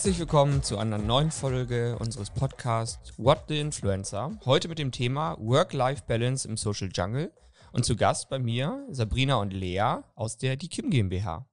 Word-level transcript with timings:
Herzlich 0.00 0.18
willkommen 0.18 0.62
zu 0.62 0.78
einer 0.78 0.96
neuen 0.96 1.30
Folge 1.30 1.98
unseres 1.98 2.30
Podcasts 2.30 3.12
What 3.18 3.44
the 3.48 3.60
Influencer. 3.60 4.30
Heute 4.46 4.68
mit 4.68 4.78
dem 4.78 4.92
Thema 4.92 5.36
Work-Life-Balance 5.38 6.48
im 6.48 6.56
Social 6.56 6.88
Jungle. 6.90 7.30
Und 7.72 7.84
zu 7.84 7.96
Gast 7.96 8.30
bei 8.30 8.38
mir 8.38 8.86
Sabrina 8.88 9.34
und 9.34 9.52
Lea 9.52 9.98
aus 10.14 10.38
der 10.38 10.56
Die 10.56 10.70
Kim 10.70 10.88
GmbH. 10.88 11.46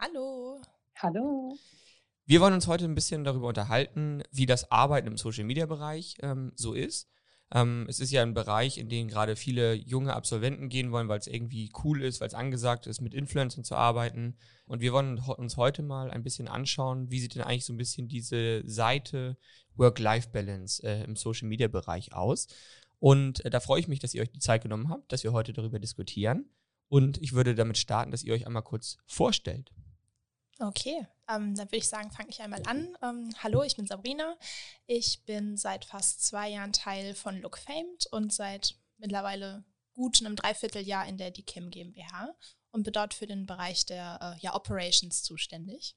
Hallo. 0.00 0.60
Hallo. 0.96 1.56
Wir 2.24 2.40
wollen 2.40 2.54
uns 2.54 2.66
heute 2.66 2.86
ein 2.86 2.96
bisschen 2.96 3.22
darüber 3.22 3.46
unterhalten, 3.46 4.24
wie 4.32 4.46
das 4.46 4.68
Arbeiten 4.72 5.06
im 5.06 5.16
Social-Media-Bereich 5.16 6.16
ähm, 6.22 6.50
so 6.56 6.72
ist. 6.72 7.08
Ähm, 7.54 7.86
es 7.88 8.00
ist 8.00 8.10
ja 8.10 8.22
ein 8.22 8.34
Bereich, 8.34 8.76
in 8.76 8.88
den 8.88 9.08
gerade 9.08 9.36
viele 9.36 9.74
junge 9.74 10.14
Absolventen 10.14 10.68
gehen 10.68 10.90
wollen, 10.90 11.08
weil 11.08 11.20
es 11.20 11.28
irgendwie 11.28 11.70
cool 11.84 12.02
ist, 12.02 12.20
weil 12.20 12.28
es 12.28 12.34
angesagt 12.34 12.86
ist, 12.86 13.00
mit 13.00 13.14
Influencern 13.14 13.62
zu 13.62 13.76
arbeiten. 13.76 14.36
Und 14.66 14.80
wir 14.80 14.92
wollen 14.92 15.18
uns 15.18 15.56
heute 15.56 15.82
mal 15.82 16.10
ein 16.10 16.24
bisschen 16.24 16.48
anschauen, 16.48 17.10
wie 17.10 17.20
sieht 17.20 17.36
denn 17.36 17.42
eigentlich 17.42 17.64
so 17.64 17.72
ein 17.72 17.78
bisschen 17.78 18.08
diese 18.08 18.62
Seite 18.66 19.36
Work-Life-Balance 19.76 20.82
äh, 20.82 21.04
im 21.04 21.14
Social-Media-Bereich 21.14 22.14
aus. 22.14 22.48
Und 22.98 23.44
äh, 23.44 23.50
da 23.50 23.60
freue 23.60 23.80
ich 23.80 23.88
mich, 23.88 24.00
dass 24.00 24.14
ihr 24.14 24.22
euch 24.22 24.30
die 24.30 24.40
Zeit 24.40 24.62
genommen 24.62 24.88
habt, 24.88 25.12
dass 25.12 25.22
wir 25.22 25.32
heute 25.32 25.52
darüber 25.52 25.78
diskutieren. 25.78 26.50
Und 26.88 27.18
ich 27.22 27.32
würde 27.32 27.54
damit 27.54 27.78
starten, 27.78 28.10
dass 28.10 28.24
ihr 28.24 28.34
euch 28.34 28.46
einmal 28.46 28.62
kurz 28.62 28.96
vorstellt. 29.06 29.70
Okay, 30.58 31.06
ähm, 31.28 31.54
dann 31.54 31.66
würde 31.66 31.76
ich 31.76 31.88
sagen, 31.88 32.10
fange 32.10 32.30
ich 32.30 32.40
einmal 32.40 32.62
an. 32.66 32.96
Ähm, 33.02 33.30
hallo, 33.42 33.62
ich 33.62 33.76
bin 33.76 33.86
Sabrina. 33.86 34.36
Ich 34.86 35.22
bin 35.26 35.58
seit 35.58 35.84
fast 35.84 36.24
zwei 36.24 36.48
Jahren 36.48 36.72
Teil 36.72 37.14
von 37.14 37.40
Look 37.42 37.58
Famed 37.58 38.06
und 38.10 38.32
seit 38.32 38.74
mittlerweile 38.96 39.64
gut 39.94 40.20
einem 40.20 40.34
Dreivierteljahr 40.34 41.06
in 41.06 41.18
der 41.18 41.30
DKIM 41.30 41.70
GmbH 41.70 42.34
und 42.70 42.84
bin 42.84 42.92
dort 42.92 43.12
für 43.12 43.26
den 43.26 43.44
Bereich 43.44 43.84
der 43.84 44.18
äh, 44.22 44.40
ja, 44.40 44.54
Operations 44.54 45.22
zuständig. 45.22 45.94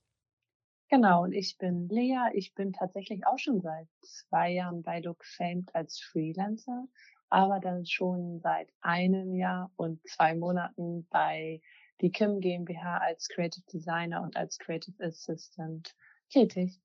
Genau, 0.90 1.24
und 1.24 1.32
ich 1.32 1.58
bin 1.58 1.88
Lea. 1.88 2.30
Ich 2.34 2.54
bin 2.54 2.74
tatsächlich 2.74 3.26
auch 3.28 3.38
schon 3.38 3.62
seit 3.62 3.88
zwei 4.02 4.52
Jahren 4.52 4.82
bei 4.84 5.00
Look 5.00 5.24
Famed 5.24 5.74
als 5.74 6.02
Freelancer, 6.02 6.86
aber 7.30 7.62
dann 7.62 7.86
schon 7.86 8.42
seit 8.42 8.70
einem 8.82 9.36
Jahr 9.36 9.72
und 9.78 10.06
zwei 10.06 10.36
Monaten 10.36 11.08
bei 11.10 11.62
die 12.02 12.12
Kim 12.12 12.40
GmbH 12.40 12.98
als 12.98 13.28
Creative 13.30 13.66
Designer 13.72 14.22
und 14.22 14.36
als 14.36 14.58
Creative 14.58 15.04
Assistant 15.04 15.96
tätig. 16.30 16.82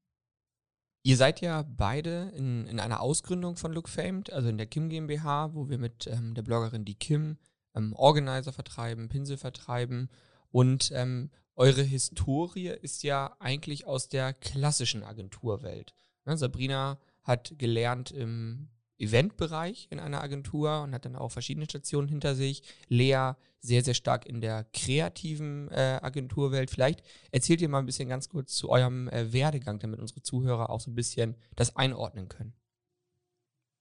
Ihr 1.02 1.16
seid 1.16 1.40
ja 1.40 1.64
beide 1.68 2.32
in, 2.34 2.66
in 2.66 2.80
einer 2.80 3.00
Ausgründung 3.00 3.56
von 3.56 3.72
Look 3.72 3.88
Famed, 3.88 4.32
also 4.32 4.48
in 4.48 4.56
der 4.56 4.66
Kim 4.66 4.88
GmbH, 4.88 5.54
wo 5.54 5.68
wir 5.68 5.78
mit 5.78 6.06
ähm, 6.06 6.34
der 6.34 6.42
Bloggerin 6.42 6.86
die 6.86 6.94
Kim 6.94 7.36
ähm, 7.74 7.92
Organizer 7.94 8.52
vertreiben, 8.52 9.08
Pinsel 9.08 9.36
vertreiben 9.36 10.08
und 10.50 10.90
ähm, 10.94 11.30
eure 11.56 11.82
Historie 11.82 12.68
ist 12.68 13.02
ja 13.02 13.36
eigentlich 13.38 13.86
aus 13.86 14.08
der 14.08 14.32
klassischen 14.32 15.04
Agenturwelt. 15.04 15.94
Ne, 16.24 16.36
Sabrina 16.36 16.98
hat 17.22 17.54
gelernt 17.58 18.10
im 18.10 18.70
Eventbereich 18.98 19.88
in 19.90 20.00
einer 20.00 20.22
Agentur 20.22 20.82
und 20.82 20.94
hat 20.94 21.04
dann 21.04 21.16
auch 21.16 21.30
verschiedene 21.30 21.66
Stationen 21.66 22.08
hinter 22.08 22.34
sich. 22.34 22.62
Lea 22.88 23.32
sehr, 23.60 23.82
sehr 23.82 23.94
stark 23.94 24.26
in 24.26 24.40
der 24.40 24.66
kreativen 24.72 25.68
äh, 25.70 25.98
Agenturwelt. 26.02 26.70
Vielleicht 26.70 27.02
erzählt 27.32 27.62
ihr 27.62 27.68
mal 27.68 27.78
ein 27.78 27.86
bisschen 27.86 28.08
ganz 28.08 28.28
kurz 28.28 28.54
zu 28.54 28.68
eurem 28.68 29.08
äh, 29.08 29.32
Werdegang, 29.32 29.78
damit 29.78 30.00
unsere 30.00 30.22
Zuhörer 30.22 30.68
auch 30.70 30.80
so 30.80 30.90
ein 30.90 30.94
bisschen 30.94 31.34
das 31.56 31.74
einordnen 31.74 32.28
können. 32.28 32.52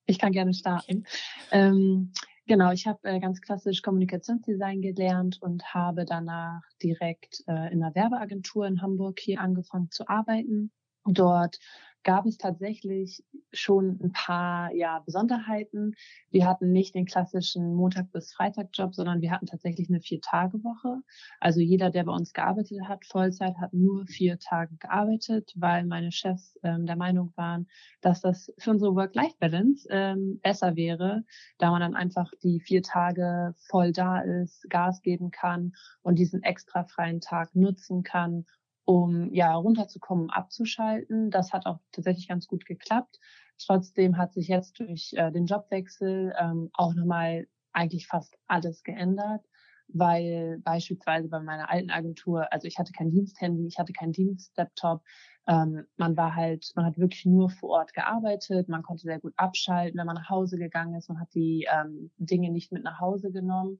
Ich 0.06 0.19
kann 0.19 0.31
gerne 0.31 0.53
starten. 0.53 1.06
Ähm, 1.52 2.12
genau, 2.46 2.72
ich 2.72 2.88
habe 2.88 3.00
äh, 3.03 3.19
ganz 3.19 3.41
klassisch 3.41 3.81
Kommunikationsdesign 3.81 4.81
gelernt 4.81 5.41
und 5.41 5.73
habe 5.73 6.06
danach 6.06 6.62
direkt 6.81 7.44
äh, 7.47 7.72
in 7.72 7.84
einer 7.84 7.94
Werbeagentur 7.94 8.66
in 8.66 8.81
Hamburg 8.81 9.19
hier 9.19 9.41
angefangen 9.41 9.91
zu 9.91 10.07
arbeiten. 10.07 10.72
Dort 11.06 11.59
gab 12.03 12.25
es 12.25 12.38
tatsächlich 12.38 13.24
schon 13.52 14.00
ein 14.02 14.12
paar 14.12 14.74
ja, 14.74 15.00
Besonderheiten. 15.00 15.94
Wir 16.30 16.47
hatten 16.47 16.72
nicht 16.72 16.96
den 16.96 17.06
klassischen 17.06 17.74
Montag 17.75 18.12
bis 18.12 18.34
Freitag 18.34 18.69
Job, 18.74 18.94
sondern 18.96 19.22
wir 19.22 19.31
hatten 19.31 19.46
tatsächlich 19.46 19.90
eine 19.90 20.02
Vier-Tage-Woche. 20.02 21.02
Also 21.40 21.62
jeder, 21.62 21.90
der 21.90 22.03
bei 22.03 22.12
uns 22.12 22.34
gearbeitet 22.34 22.81
hat, 22.88 23.06
Vollzeit, 23.06 23.58
hat 23.58 23.74
nur 23.74 24.06
vier 24.08 24.40
Tage 24.40 24.75
gearbeitet, 24.78 25.53
weil 25.56 25.86
meine 25.86 26.12
Chefs 26.12 26.58
ähm, 26.64 26.86
der 26.86 26.96
Meinung 26.96 27.31
waren, 27.36 27.68
dass 28.02 28.22
das 28.22 28.52
für 28.58 28.72
unsere 28.72 28.96
Work-Life-Balance 28.96 29.88
ähm, 29.90 30.40
besser 30.41 30.75
wäre, 30.75 31.24
da 31.58 31.72
man 31.72 31.81
dann 31.81 31.96
einfach 31.96 32.31
die 32.44 32.59
vier 32.59 32.81
Tage 32.81 33.53
voll 33.70 33.91
da 33.91 34.20
ist, 34.20 34.70
Gas 34.70 35.02
geben 35.02 35.31
kann 35.31 35.74
und 36.02 36.20
diesen 36.20 36.44
extra 36.44 36.84
freien 36.84 37.22
Tag 37.22 37.56
nutzen 37.56 38.03
kann, 38.03 38.46
um 38.85 39.33
ja 39.33 39.53
runterzukommen, 39.55 40.29
abzuschalten. 40.29 41.31
Das 41.31 41.53
hat 41.53 41.66
auch 41.66 41.79
tatsächlich 41.91 42.27
ganz 42.27 42.47
gut 42.47 42.66
geklappt. 42.66 43.19
Trotzdem 43.57 44.17
hat 44.17 44.33
sich 44.33 44.47
jetzt 44.47 44.79
durch 44.79 45.13
äh, 45.13 45.31
den 45.31 45.45
Jobwechsel 45.45 46.33
ähm, 46.38 46.69
auch 46.73 46.93
nochmal 46.93 47.47
eigentlich 47.72 48.07
fast 48.07 48.35
alles 48.47 48.83
geändert, 48.83 49.45
weil 49.88 50.59
beispielsweise 50.63 51.29
bei 51.29 51.39
meiner 51.39 51.69
alten 51.69 51.89
Agentur, 51.89 52.51
also 52.51 52.67
ich 52.67 52.77
hatte 52.77 52.91
kein 52.91 53.11
Diensthandy, 53.11 53.67
ich 53.67 53.79
hatte 53.79 53.93
keinen 53.93 54.11
Dienstlaptop, 54.11 55.01
ähm, 55.47 55.85
man 55.97 56.16
war 56.16 56.35
halt, 56.35 56.72
man 56.75 56.85
hat 56.85 56.97
wirklich 56.97 57.25
nur 57.25 57.49
vor 57.49 57.69
Ort 57.72 57.93
gearbeitet, 57.93 58.69
man 58.69 58.83
konnte 58.83 59.03
sehr 59.03 59.19
gut 59.19 59.33
abschalten, 59.38 59.99
wenn 59.99 60.05
man 60.05 60.16
nach 60.16 60.29
Hause 60.29 60.57
gegangen 60.57 60.95
ist, 60.95 61.09
man 61.09 61.19
hat 61.19 61.33
die 61.33 61.67
ähm, 61.72 62.11
Dinge 62.17 62.51
nicht 62.51 62.72
mit 62.72 62.83
nach 62.83 62.99
Hause 62.99 63.31
genommen 63.31 63.79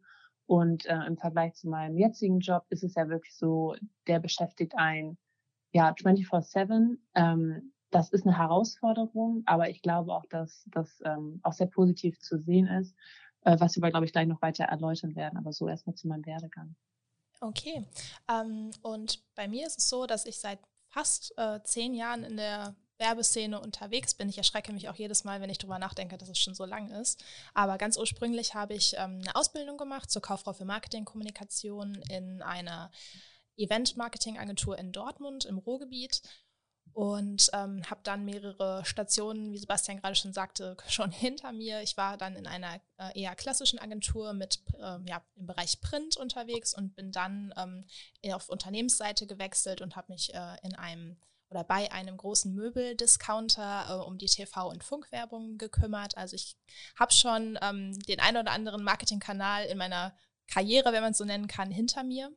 und 0.53 0.86
äh, 0.86 1.06
im 1.08 1.18
Vergleich 1.18 1.56
zu 1.56 1.68
meinem 1.68 1.97
jetzigen 1.97 2.40
Job 2.40 2.64
ist 2.69 2.84
es 2.84 2.94
ja 2.94 3.09
wirklich 3.09 3.36
so, 3.36 3.75
der 4.06 4.19
beschäftigt 4.19 4.78
einen 4.78 5.18
ja 5.72 5.90
24/7. 5.94 7.00
Ähm, 7.16 7.74
das 7.90 8.12
ist 8.12 8.28
eine 8.28 8.38
Herausforderung, 8.38 9.42
aber 9.47 9.72
ich 9.72 9.81
glaube 9.81 10.13
auch, 10.13 10.28
dass 10.30 10.63
das 10.68 11.02
ähm, 11.06 11.40
auch 11.42 11.53
sehr 11.53 11.66
positiv 11.66 12.19
zu 12.19 12.38
sehen 12.38 12.68
ist, 12.68 12.96
äh, 13.46 13.59
was 13.59 13.75
wir, 13.75 13.90
glaube 13.90 14.06
ich, 14.06 14.12
gleich 14.12 14.28
noch 14.28 14.44
weiter 14.44 14.66
erläutern 14.66 15.16
werden. 15.16 15.40
Aber 15.40 15.53
so 15.53 15.68
erstmal 15.68 15.96
zu 15.96 16.08
meinem 16.08 16.28
Werdegang. 16.28 16.75
Okay. 17.42 17.88
Ähm, 18.30 18.69
und 18.84 19.24
bei 19.34 19.47
mir 19.47 19.66
ist 19.66 19.80
es 19.80 19.90
so, 19.90 20.06
dass 20.06 20.28
ich 20.28 20.38
seit 20.38 20.59
fast 20.86 21.34
äh, 21.36 21.63
zehn 21.63 21.96
Jahren 21.96 22.24
in 22.24 22.38
der 22.38 22.75
Werbeszene 22.98 23.59
unterwegs 23.59 24.14
bin. 24.14 24.30
Ich 24.30 24.38
erschrecke 24.38 24.72
mich 24.72 24.90
auch 24.90 24.96
jedes 24.96 25.24
Mal, 25.24 25.42
wenn 25.42 25.50
ich 25.50 25.58
darüber 25.58 25.80
nachdenke, 25.80 26.18
dass 26.18 26.30
es 26.30 26.40
schon 26.40 26.56
so 26.56 26.66
lang 26.66 26.90
ist. 26.92 27.24
Aber 27.54 27.78
ganz 27.78 27.98
ursprünglich 27.98 28.54
habe 28.54 28.74
ich 28.74 28.94
ähm, 28.94 29.22
eine 29.22 29.36
Ausbildung 29.36 29.78
gemacht 29.78 30.12
zur 30.12 30.22
Kauffrau 30.22 30.54
für 30.54 30.66
Marketingkommunikation 30.66 31.96
in 32.09 32.42
einer 32.42 32.92
Event-Marketing-Agentur 33.58 34.78
in 34.78 34.92
Dortmund 34.92 35.46
im 35.46 35.58
Ruhrgebiet 35.58 36.22
und 36.94 37.50
ähm, 37.54 37.81
habe 37.90 38.02
dann 38.04 38.24
mehrere 38.24 38.86
Stationen, 38.86 39.52
wie 39.52 39.58
Sebastian 39.58 40.00
gerade 40.00 40.16
schon 40.16 40.34
sagte, 40.34 40.78
schon 40.88 41.12
hinter 41.12 41.52
mir. 41.52 41.81
Ich 41.81 41.98
war 41.98 42.18
dann 42.18 42.36
in 42.36 42.46
einer 42.46 42.80
äh, 42.98 43.20
eher 43.20 43.36
klassischen 43.36 43.80
Agentur 43.80 44.34
mit 44.34 44.62
äh, 44.78 45.00
ja, 45.08 45.24
im 45.36 45.48
Bereich 45.48 45.81
Print 45.81 46.18
unterwegs 46.18 46.75
und 46.78 46.96
bin 46.96 47.12
dann 47.12 47.54
ähm, 47.58 47.86
auf 48.34 48.50
Unternehmensseite 48.50 49.25
gewechselt 49.25 49.81
und 49.81 49.96
habe 49.96 50.12
mich 50.12 50.34
äh, 50.34 50.56
in 50.62 50.75
einem 50.75 51.18
oder 51.53 51.64
bei 51.64 51.91
einem 51.91 52.18
großen 52.18 52.53
Möbeldiscounter 52.53 53.86
äh, 53.90 54.08
um 54.08 54.18
die 54.18 54.28
TV- 54.28 54.69
und 54.69 54.84
Funkwerbung 54.84 55.58
gekümmert. 55.59 56.18
Also 56.18 56.36
ich 56.36 56.58
habe 56.97 57.14
schon 57.14 57.59
ähm, 57.62 57.97
den 58.08 58.19
einen 58.19 58.38
oder 58.38 58.52
anderen 58.52 58.84
Marketingkanal 58.84 59.66
in 59.66 59.78
meiner 59.78 60.18
Karriere, 60.47 60.92
wenn 60.92 61.03
man 61.03 61.12
es 61.12 61.19
so 61.19 61.25
nennen 61.25 61.47
kann, 61.47 61.69
hinter 61.69 62.03
mir 62.03 62.36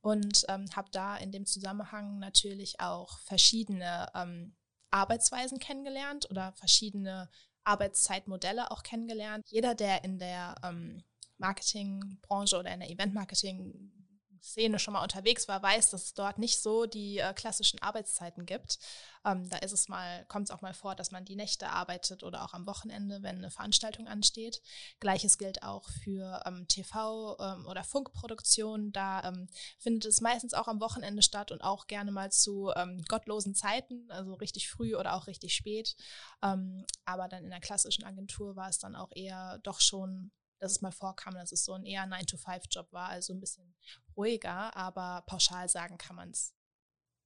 und 0.00 0.44
ähm, 0.48 0.66
habe 0.76 0.90
da 0.92 1.16
in 1.16 1.32
dem 1.32 1.44
Zusammenhang 1.44 2.20
natürlich 2.20 2.78
auch 2.78 3.18
verschiedene 3.20 4.08
ähm, 4.14 4.54
Arbeitsweisen 4.90 5.58
kennengelernt 5.58 6.30
oder 6.30 6.52
verschiedene 6.52 7.28
Arbeitszeitmodelle 7.64 8.70
auch 8.70 8.84
kennengelernt. 8.84 9.44
Jeder, 9.48 9.74
der 9.74 10.04
in 10.04 10.18
der 10.18 10.54
ähm, 10.62 11.02
Marketingbranche 11.38 12.56
oder 12.58 12.72
in 12.72 12.80
der 12.80 12.90
Eventmarketing 12.90 14.01
Szene 14.42 14.78
schon 14.80 14.94
mal 14.94 15.02
unterwegs 15.02 15.46
war, 15.46 15.62
weiß, 15.62 15.90
dass 15.90 16.02
es 16.02 16.14
dort 16.14 16.38
nicht 16.38 16.60
so 16.60 16.86
die 16.86 17.18
äh, 17.18 17.32
klassischen 17.32 17.80
Arbeitszeiten 17.80 18.44
gibt. 18.44 18.78
Ähm, 19.24 19.48
da 19.48 19.58
ist 19.58 19.70
es 19.70 19.88
mal, 19.88 20.24
kommt 20.26 20.48
es 20.48 20.50
auch 20.50 20.62
mal 20.62 20.74
vor, 20.74 20.96
dass 20.96 21.12
man 21.12 21.24
die 21.24 21.36
Nächte 21.36 21.68
arbeitet 21.68 22.24
oder 22.24 22.44
auch 22.44 22.52
am 22.52 22.66
Wochenende, 22.66 23.22
wenn 23.22 23.38
eine 23.38 23.50
Veranstaltung 23.50 24.08
ansteht. 24.08 24.60
Gleiches 24.98 25.38
gilt 25.38 25.62
auch 25.62 25.88
für 26.02 26.42
ähm, 26.44 26.66
TV 26.66 27.36
ähm, 27.38 27.66
oder 27.66 27.84
Funkproduktion. 27.84 28.90
Da 28.90 29.22
ähm, 29.28 29.48
findet 29.78 30.06
es 30.06 30.20
meistens 30.20 30.54
auch 30.54 30.66
am 30.66 30.80
Wochenende 30.80 31.22
statt 31.22 31.52
und 31.52 31.62
auch 31.62 31.86
gerne 31.86 32.10
mal 32.10 32.32
zu 32.32 32.72
ähm, 32.74 33.04
gottlosen 33.08 33.54
Zeiten, 33.54 34.10
also 34.10 34.34
richtig 34.34 34.68
früh 34.68 34.96
oder 34.96 35.14
auch 35.14 35.28
richtig 35.28 35.54
spät. 35.54 35.94
Ähm, 36.42 36.84
aber 37.04 37.28
dann 37.28 37.44
in 37.44 37.50
der 37.50 37.60
klassischen 37.60 38.04
Agentur 38.04 38.56
war 38.56 38.68
es 38.68 38.80
dann 38.80 38.96
auch 38.96 39.12
eher 39.14 39.58
doch 39.62 39.80
schon 39.80 40.32
dass 40.62 40.72
es 40.72 40.80
mal 40.80 40.92
vorkam, 40.92 41.34
dass 41.34 41.52
es 41.52 41.64
so 41.64 41.72
ein 41.72 41.84
eher 41.84 42.04
9-to-5-Job 42.06 42.92
war, 42.92 43.08
also 43.08 43.32
ein 43.32 43.40
bisschen 43.40 43.74
ruhiger, 44.16 44.76
aber 44.76 45.24
pauschal 45.26 45.68
sagen 45.68 45.98
kann 45.98 46.16
man 46.16 46.30
es 46.30 46.54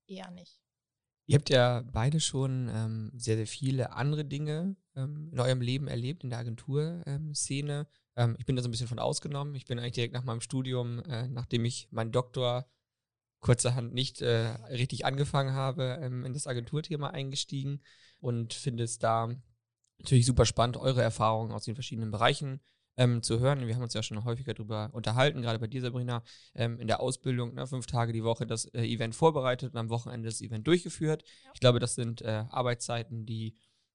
eher 0.09 0.31
nicht. 0.31 0.61
Ihr 1.27 1.37
habt 1.37 1.51
ja 1.51 1.83
beide 1.93 2.21
schon 2.21 2.71
ähm, 2.73 3.13
sehr, 3.15 3.37
sehr 3.37 3.47
viele 3.49 3.93
andere 3.93 4.25
Dinge 4.25 4.77
ähm, 4.95 5.29
in 5.33 5.41
eurem 5.41 5.61
Leben 5.61 5.89
erlebt, 5.89 6.23
in 6.25 6.31
der 6.31 6.39
Agenturszene. 6.39 7.89
Ähm, 8.15 8.37
ich 8.39 8.47
bin 8.47 8.57
da 8.57 8.63
so 8.63 8.69
ein 8.69 8.71
bisschen 8.71 8.89
von 8.89 9.01
ausgenommen. 9.01 9.55
Ich 9.57 9.67
bin 9.67 9.79
eigentlich 9.79 9.95
direkt 9.95 10.15
nach 10.15 10.25
meinem 10.25 10.41
Studium, 10.41 11.01
äh, 11.01 11.29
nachdem 11.29 11.65
ich 11.65 11.89
meinen 11.91 12.13
Doktor 12.13 12.71
kurzerhand 13.41 13.93
nicht 13.93 14.23
äh, 14.23 14.47
richtig 14.71 15.05
angefangen 15.05 15.53
habe, 15.53 15.99
ähm, 16.01 16.25
in 16.25 16.33
das 16.33 16.47
Agenturthema 16.47 17.11
eingestiegen 17.11 17.83
und 18.21 18.55
finde 18.55 18.85
es 18.85 18.99
da 18.99 19.29
natürlich 19.99 20.27
super 20.27 20.47
spannend, 20.47 20.77
eure 20.77 21.03
Erfahrungen 21.03 21.53
aus 21.53 21.65
den 21.65 21.75
verschiedenen 21.75 22.13
Bereichen 22.13 22.61
ähm, 22.97 23.23
zu 23.23 23.41
hören. 23.41 23.67
Wir 23.67 23.75
haben 23.75 23.83
uns 23.83 23.95
ja 23.95 24.03
schon 24.03 24.25
häufiger 24.25 24.55
darüber 24.55 24.91
unterhalten, 24.93 25.43
gerade 25.43 25.59
bei 25.59 25.67
dir, 25.67 25.81
Sabrina, 25.81 26.23
ähm, 26.55 26.79
in 26.81 26.87
der 26.87 27.01
Ausbildung, 27.01 27.55
ne, 27.55 27.67
fünf 27.67 27.87
Tage 27.87 28.13
die 28.13 28.25
Woche 28.25 28.47
das 28.47 28.67
äh, 28.67 28.83
Event 28.83 29.15
vorbereitet 29.15 29.73
und 29.73 29.79
am 29.79 29.91
Wochenende 29.91 30.29
das 30.29 30.41
Event 30.41 30.67
durchgeführt. 30.67 31.23
Ja. 31.23 31.51
Ich 31.55 31.61
glaube, 31.61 31.79
das 31.79 31.95
sind 31.95 32.23
äh, 32.23 32.45
Arbeitszeiten, 32.51 33.27
die 33.27 33.55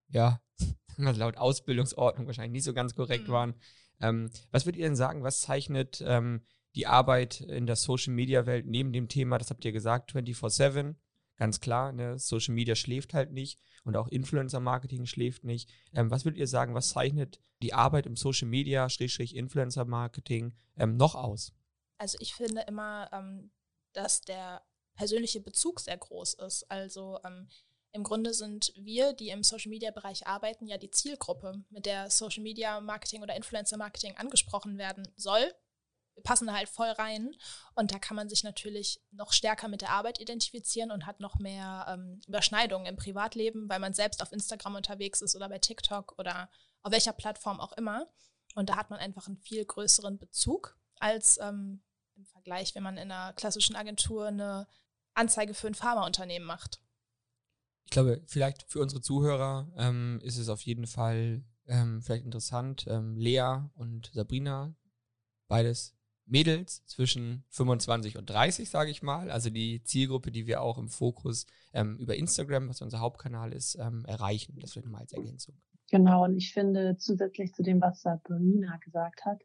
ja 0.10 0.42
laut 0.98 1.38
Ausbildungsordnung 1.38 2.28
wahrscheinlich 2.28 2.52
nicht 2.52 2.66
so 2.66 2.74
ganz 2.74 2.96
korrekt 2.96 3.28
mhm. 3.28 3.34
waren. 3.34 3.54
Ähm, 4.00 4.30
was 4.52 4.66
würdet 4.66 4.80
ihr 4.80 4.88
denn 4.88 4.96
sagen, 4.96 5.24
was 5.24 5.42
zeichnet 5.42 6.04
ähm, 6.06 6.42
die 6.76 6.88
Arbeit 6.88 7.42
in 7.42 7.66
der 7.66 7.76
Social 7.76 8.14
Media 8.14 8.46
Welt 8.46 8.66
neben 8.66 8.94
dem 8.94 9.08
Thema, 9.08 9.38
das 9.38 9.50
habt 9.50 9.66
ihr 9.66 9.72
gesagt, 9.72 10.14
24-7? 10.14 10.96
Ganz 11.38 11.60
klar, 11.60 11.92
ne, 11.92 12.20
Social 12.20 12.54
Media 12.54 12.76
schläft 12.76 13.14
halt 13.14 13.32
nicht 13.32 13.60
und 13.84 13.96
auch 13.96 14.08
Influencer 14.08 14.60
Marketing 14.60 15.06
schläft 15.06 15.44
nicht. 15.44 15.70
Ähm, 15.94 16.12
was 16.12 16.26
würdet 16.26 16.40
ihr 16.40 16.48
sagen, 16.48 16.74
was 16.74 16.90
zeichnet 16.90 17.40
die 17.62 17.74
Arbeit 17.74 18.06
im 18.06 18.16
Social 18.16 18.48
Media, 18.48 18.90
Schrägstrich 18.90 19.36
Influencer 19.36 19.86
Marketing 19.86 20.54
ähm, 20.78 20.98
noch 20.98 21.16
aus? 21.16 21.54
Also 21.98 22.18
ich 22.20 22.34
finde 22.34 22.62
immer, 22.62 23.10
ähm, 23.14 23.52
dass 23.94 24.22
der 24.22 24.62
persönliche 24.96 25.42
Bezug 25.42 25.80
sehr 25.80 25.98
groß 25.98 26.36
ist. 26.36 26.70
Also 26.70 27.20
ähm, 27.24 27.48
im 27.94 28.04
Grunde 28.04 28.34
sind 28.34 28.72
wir, 28.76 29.14
die 29.14 29.30
im 29.30 29.44
Social 29.44 29.70
Media 29.70 29.92
Bereich 29.92 30.26
arbeiten, 30.26 30.68
ja 30.68 30.78
die 30.78 30.92
Zielgruppe, 30.92 31.64
mit 31.70 31.86
der 31.86 32.10
Social 32.10 32.44
Media 32.44 32.80
Marketing 32.80 33.22
oder 33.22 33.36
Influencer 33.36 33.78
Marketing 33.78 34.16
angesprochen 34.16 34.78
werden 34.78 35.08
soll. 35.16 35.54
Passen 36.22 36.48
da 36.48 36.54
halt 36.54 36.70
voll 36.70 36.90
rein 36.90 37.36
und 37.76 37.92
da 37.92 38.00
kann 38.00 38.16
man 38.16 38.30
sich 38.30 38.44
natürlich 38.44 39.02
noch 39.12 39.34
stärker 39.34 39.68
mit 39.68 39.82
der 39.82 39.92
Arbeit 39.92 40.20
identifizieren 40.20 40.92
und 40.92 41.06
hat 41.06 41.20
noch 41.20 41.40
mehr 41.40 41.86
ähm, 41.90 42.22
Überschneidungen 42.28 42.88
im 42.88 42.96
Privatleben, 42.96 43.70
weil 43.70 43.80
man 43.80 43.94
selbst 43.94 44.22
auf 44.22 44.32
Instagram 44.32 44.76
unterwegs 44.76 45.22
ist 45.22 45.36
oder 45.36 45.50
bei 45.50 45.60
TikTok 45.60 46.18
oder 46.18 46.50
auf 46.84 46.92
welcher 46.92 47.14
Plattform 47.14 47.60
auch 47.60 47.74
immer. 47.74 48.08
Und 48.56 48.70
da 48.70 48.76
hat 48.76 48.90
man 48.90 49.00
einfach 49.00 49.28
einen 49.28 49.38
viel 49.38 49.66
größeren 49.66 50.18
Bezug 50.18 50.78
als 51.00 51.38
ähm, 51.40 51.82
im 52.16 52.26
Vergleich, 52.26 52.76
wenn 52.76 52.84
man 52.84 52.98
in 52.98 53.12
einer 53.12 53.34
klassischen 53.34 53.76
Agentur 53.76 54.28
eine 54.28 54.68
Anzeige 55.14 55.54
für 55.54 55.68
ein 55.68 55.76
Pharmaunternehmen 55.76 56.48
macht. 56.48 56.82
Ich 57.86 57.92
glaube, 57.92 58.22
vielleicht 58.28 58.64
für 58.70 58.80
unsere 58.80 59.02
Zuhörer 59.02 59.72
ähm, 59.76 60.20
ist 60.24 60.38
es 60.38 60.50
auf 60.50 60.62
jeden 60.62 60.88
Fall 60.88 61.44
ähm, 61.68 62.02
vielleicht 62.02 62.26
interessant. 62.26 62.86
Ähm, 62.88 63.16
Lea 63.18 63.70
und 63.76 64.12
Sabrina, 64.14 64.76
beides 65.48 65.96
Mädels 66.32 66.86
zwischen 66.86 67.44
25 67.50 68.18
und 68.18 68.30
30, 68.30 68.70
sage 68.70 68.90
ich 68.90 69.04
mal. 69.04 69.30
Also 69.30 69.50
die 69.50 69.84
Zielgruppe, 69.84 70.32
die 70.32 70.48
wir 70.48 70.62
auch 70.62 70.78
im 70.78 70.88
Fokus 70.88 71.46
ähm, 71.74 71.98
über 71.98 72.16
Instagram, 72.16 72.70
was 72.70 72.82
unser 72.82 73.02
Hauptkanal 73.02 73.52
ist, 73.52 73.78
ähm, 73.80 74.06
erreichen. 74.06 74.58
Das 74.60 74.76
wird 74.76 74.86
nochmal 74.86 75.02
als 75.02 75.14
Ergänzung. 75.14 75.56
Genau, 75.92 76.24
und 76.24 76.38
ich 76.38 76.54
finde 76.54 76.96
zusätzlich 76.98 77.54
zu 77.54 77.64
dem, 77.64 77.82
was 77.82 78.02
Sabrina 78.02 78.78
gesagt 78.78 79.26
hat, 79.26 79.42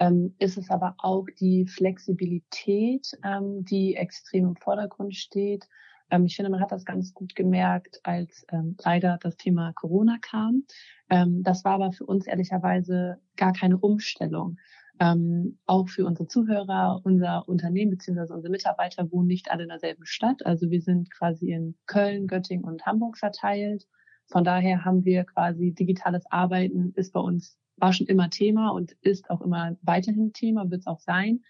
ähm, 0.00 0.34
ist 0.40 0.58
es 0.58 0.68
aber 0.68 0.96
auch 0.98 1.26
die 1.38 1.66
Flexibilität, 1.68 3.06
ähm, 3.22 3.64
die 3.64 3.94
extrem 3.94 4.48
im 4.48 4.56
Vordergrund 4.56 5.14
steht. 5.14 5.68
Ähm, 6.10 6.24
ich 6.24 6.34
finde, 6.34 6.50
man 6.50 6.60
hat 6.60 6.72
das 6.72 6.84
ganz 6.84 7.14
gut 7.14 7.36
gemerkt, 7.36 8.00
als 8.02 8.44
ähm, 8.50 8.76
leider 8.82 9.18
das 9.22 9.36
Thema 9.36 9.72
Corona 9.74 10.18
kam. 10.20 10.64
Das 11.06 11.64
war 11.64 11.74
aber 11.74 11.92
für 11.92 12.06
uns 12.06 12.26
ehrlicherweise 12.26 13.18
gar 13.36 13.52
keine 13.52 13.76
Umstellung. 13.76 14.56
Ähm, 15.00 15.58
auch 15.66 15.88
für 15.88 16.06
unsere 16.06 16.28
Zuhörer, 16.28 17.00
unser 17.02 17.48
Unternehmen 17.48 17.90
bzw. 17.90 18.32
unsere 18.32 18.50
Mitarbeiter 18.50 19.10
wohnen 19.10 19.26
nicht 19.26 19.50
alle 19.50 19.64
in 19.64 19.68
derselben 19.68 20.06
Stadt. 20.06 20.46
Also 20.46 20.70
wir 20.70 20.80
sind 20.80 21.10
quasi 21.10 21.50
in 21.50 21.74
Köln, 21.86 22.28
Göttingen 22.28 22.64
und 22.64 22.86
Hamburg 22.86 23.18
verteilt. 23.18 23.88
Von 24.26 24.44
daher 24.44 24.84
haben 24.84 25.04
wir 25.04 25.24
quasi 25.24 25.72
digitales 25.72 26.24
Arbeiten 26.30 26.92
ist 26.94 27.12
bei 27.12 27.20
uns, 27.20 27.58
war 27.76 27.92
schon 27.92 28.06
immer 28.06 28.30
Thema 28.30 28.70
und 28.70 28.92
ist 29.00 29.30
auch 29.30 29.40
immer 29.40 29.76
weiterhin 29.82 30.32
Thema, 30.32 30.70
wird 30.70 30.82
es 30.82 30.86
auch 30.86 31.00
sein. 31.00 31.42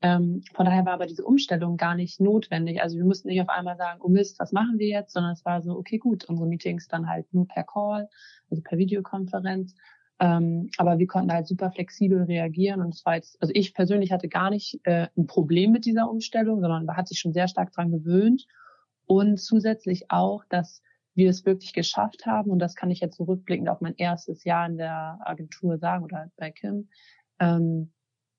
Ähm, 0.00 0.42
von 0.52 0.66
daher 0.66 0.84
war 0.84 0.92
aber 0.92 1.06
diese 1.06 1.24
Umstellung 1.24 1.76
gar 1.76 1.94
nicht 1.94 2.20
notwendig. 2.20 2.82
Also 2.82 2.96
wir 2.96 3.04
mussten 3.04 3.28
nicht 3.28 3.40
auf 3.40 3.48
einmal 3.48 3.76
sagen, 3.76 4.00
oh 4.02 4.08
Mist, 4.08 4.38
was 4.38 4.52
machen 4.52 4.78
wir 4.78 4.88
jetzt, 4.88 5.14
sondern 5.14 5.32
es 5.32 5.44
war 5.44 5.62
so, 5.62 5.76
okay, 5.76 5.98
gut, 5.98 6.24
unsere 6.26 6.46
Meetings 6.46 6.88
dann 6.88 7.08
halt 7.08 7.32
nur 7.32 7.48
per 7.48 7.64
Call, 7.64 8.08
also 8.50 8.62
per 8.62 8.78
Videokonferenz. 8.78 9.74
Ähm, 10.20 10.70
aber 10.76 10.98
wir 10.98 11.06
konnten 11.06 11.32
halt 11.32 11.46
super 11.46 11.72
flexibel 11.72 12.22
reagieren 12.22 12.80
und 12.80 12.94
es 12.94 13.04
war 13.04 13.16
jetzt, 13.16 13.40
also 13.42 13.52
ich 13.54 13.74
persönlich 13.74 14.12
hatte 14.12 14.28
gar 14.28 14.50
nicht 14.50 14.80
äh, 14.84 15.08
ein 15.16 15.26
Problem 15.26 15.72
mit 15.72 15.86
dieser 15.86 16.08
Umstellung, 16.08 16.60
sondern 16.60 16.88
hat 16.96 17.08
sich 17.08 17.18
schon 17.18 17.32
sehr 17.32 17.48
stark 17.48 17.72
dran 17.72 17.90
gewöhnt. 17.90 18.46
Und 19.06 19.38
zusätzlich 19.38 20.10
auch, 20.10 20.44
dass 20.48 20.82
wir 21.14 21.30
es 21.30 21.44
wirklich 21.44 21.72
geschafft 21.72 22.26
haben 22.26 22.50
und 22.50 22.58
das 22.58 22.74
kann 22.74 22.90
ich 22.90 23.00
jetzt 23.00 23.16
zurückblickend 23.16 23.68
auf 23.68 23.80
mein 23.80 23.94
erstes 23.96 24.44
Jahr 24.44 24.66
in 24.66 24.76
der 24.76 25.18
Agentur 25.24 25.78
sagen 25.78 26.04
oder 26.04 26.30
bei 26.36 26.50
Kim, 26.50 26.88
ähm, 27.38 27.92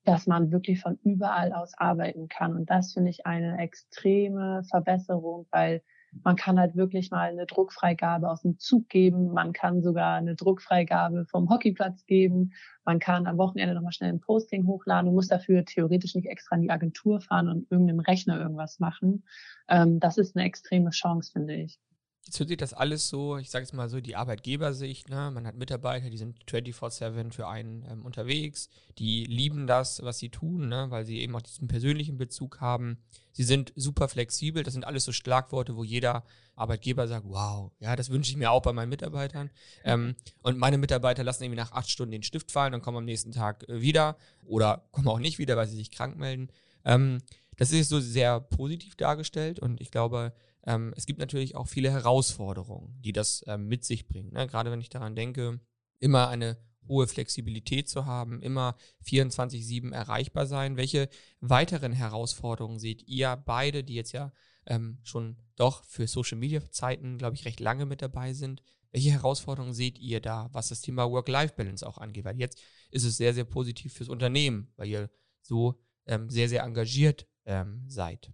dass 0.04 0.28
man 0.28 0.52
wirklich 0.52 0.82
von 0.82 0.98
überall 1.04 1.54
aus 1.54 1.74
arbeiten 1.78 2.28
kann. 2.28 2.56
Und 2.56 2.70
das 2.70 2.94
finde 2.94 3.10
ich 3.10 3.26
eine 3.26 3.58
extreme 3.60 4.64
Verbesserung, 4.70 5.48
weil 5.52 5.82
man 6.24 6.36
kann 6.36 6.60
halt 6.60 6.76
wirklich 6.76 7.12
mal 7.12 7.30
eine 7.30 7.46
Druckfreigabe 7.46 8.30
aus 8.30 8.42
dem 8.42 8.58
Zug 8.58 8.90
geben. 8.90 9.34
Man 9.34 9.54
kann 9.54 9.82
sogar 9.82 10.16
eine 10.16 10.36
Druckfreigabe 10.36 11.26
vom 11.26 11.50
Hockeyplatz 11.50 12.06
geben. 12.06 12.54
Man 12.84 13.00
kann 13.00 13.28
am 13.28 13.38
Wochenende 13.38 13.76
nochmal 13.76 13.92
schnell 13.92 14.12
ein 14.12 14.20
Posting 14.20 14.66
hochladen 14.66 15.10
und 15.10 15.16
muss 15.16 15.28
dafür 15.28 15.66
theoretisch 15.66 16.16
nicht 16.16 16.28
extra 16.28 16.56
in 16.56 16.62
die 16.62 16.72
Agentur 16.72 17.22
fahren 17.22 17.50
und 17.50 17.72
irgendeinem 17.72 18.00
Rechner 18.00 18.40
irgendwas 18.40 18.80
machen. 18.80 19.24
Ähm, 19.68 20.00
das 20.00 20.18
ist 20.18 20.36
eine 20.36 20.46
extreme 20.46 20.92
Chance, 20.92 21.32
finde 21.32 21.56
ich. 21.56 21.80
Jetzt 22.26 22.40
hört 22.40 22.50
sich 22.50 22.58
das 22.58 22.74
alles 22.74 23.08
so, 23.08 23.38
ich 23.38 23.52
sage 23.52 23.64
jetzt 23.66 23.74
mal 23.74 23.88
so, 23.88 24.02
die 24.02 24.16
Arbeitgebersicht, 24.16 25.10
ne? 25.10 25.30
man 25.32 25.46
hat 25.46 25.56
Mitarbeiter, 25.56 26.10
die 26.10 26.18
sind 26.18 26.44
24-7 26.46 27.32
für 27.32 27.48
einen 27.48 27.86
ähm, 27.88 28.04
unterwegs, 28.04 28.70
die 28.98 29.26
lieben 29.26 29.68
das, 29.68 30.02
was 30.02 30.18
sie 30.18 30.30
tun, 30.30 30.68
ne? 30.68 30.88
weil 30.90 31.06
sie 31.06 31.20
eben 31.20 31.36
auch 31.36 31.44
diesen 31.44 31.68
persönlichen 31.68 32.18
Bezug 32.18 32.62
haben. 32.62 32.98
Sie 33.32 33.44
sind 33.44 33.74
super 33.76 34.08
flexibel, 34.08 34.64
das 34.64 34.74
sind 34.74 34.86
alles 34.86 35.04
so 35.04 35.12
Schlagworte, 35.12 35.76
wo 35.76 35.84
jeder 35.84 36.24
Arbeitgeber 36.56 37.08
sagt, 37.08 37.26
wow, 37.28 37.72
ja, 37.80 37.96
das 37.96 38.10
wünsche 38.10 38.32
ich 38.32 38.38
mir 38.38 38.50
auch 38.50 38.64
bei 38.64 38.74
meinen 38.74 38.90
Mitarbeitern. 38.90 39.52
Ähm, 39.84 40.16
und 40.42 40.58
meine 40.58 40.80
Mitarbeiter 40.80 41.24
lassen 41.24 41.44
irgendwie 41.44 41.60
nach 41.60 41.74
acht 41.74 41.92
Stunden 41.92 42.12
den 42.12 42.24
Stift 42.24 42.52
fallen 42.52 42.74
und 42.74 42.82
kommen 42.82 42.98
am 42.98 43.06
nächsten 43.06 43.34
Tag 43.34 43.70
äh, 43.70 43.82
wieder 43.82 44.18
oder 44.44 44.88
kommen 44.92 45.10
auch 45.10 45.20
nicht 45.20 45.38
wieder, 45.38 45.58
weil 45.58 45.68
sie 45.68 45.78
sich 45.78 45.92
krank 45.92 46.18
melden. 46.18 46.50
Ähm, 46.86 47.20
das 47.58 47.72
ist 47.72 47.90
so 47.90 48.00
sehr 48.00 48.40
positiv 48.40 48.96
dargestellt 48.96 49.60
und 49.60 49.80
ich 49.80 49.92
glaube, 49.92 50.34
ähm, 50.66 50.94
es 50.96 51.06
gibt 51.06 51.20
natürlich 51.20 51.56
auch 51.56 51.68
viele 51.68 51.92
Herausforderungen, 51.92 53.00
die 53.02 53.14
das 53.14 53.44
ähm, 53.48 53.68
mit 53.68 53.86
sich 53.86 54.08
bringen. 54.08 54.34
Ne? 54.34 54.48
Gerade 54.48 54.72
wenn 54.72 54.82
ich 54.82 54.90
daran 54.90 55.16
denke, 55.16 55.60
immer 56.00 56.28
eine 56.30 56.58
hohe 56.88 57.08
Flexibilität 57.08 57.90
zu 57.90 58.06
haben, 58.06 58.42
immer 58.42 58.76
24-7 59.06 59.92
erreichbar 59.92 60.46
sein. 60.46 60.78
Welche 60.78 61.10
weiteren 61.40 61.92
Herausforderungen 61.92 62.80
seht 62.80 63.08
ihr 63.08 63.36
beide, 63.36 63.84
die 63.84 63.96
jetzt 63.96 64.12
ja 64.12 64.32
ähm, 64.66 65.00
schon 65.04 65.38
doch 65.56 65.84
für 65.86 66.08
Social 66.08 66.38
Media 66.38 66.62
Zeiten, 66.72 67.18
glaube 67.18 67.36
ich, 67.36 67.46
recht 67.46 67.60
lange 67.60 67.86
mit 67.86 68.02
dabei 68.02 68.34
sind? 68.34 68.62
Welche 68.92 69.12
Herausforderungen 69.12 69.74
seht 69.74 70.00
ihr 70.00 70.22
da, 70.22 70.50
was 70.54 70.70
das 70.70 70.82
Thema 70.82 71.10
Work-Life-Balance 71.10 71.86
auch 71.86 71.98
angeht? 71.98 72.26
Weil 72.26 72.40
jetzt 72.40 72.62
ist 72.92 73.04
es 73.04 73.18
sehr, 73.18 73.34
sehr 73.34 73.44
positiv 73.44 73.94
fürs 73.94 74.10
Unternehmen, 74.10 74.72
weil 74.78 74.88
ihr 74.88 75.10
so 75.42 75.82
ähm, 76.06 76.30
sehr, 76.30 76.50
sehr 76.50 76.64
engagiert 76.64 77.28
ähm, 77.46 77.84
seid. 77.88 78.32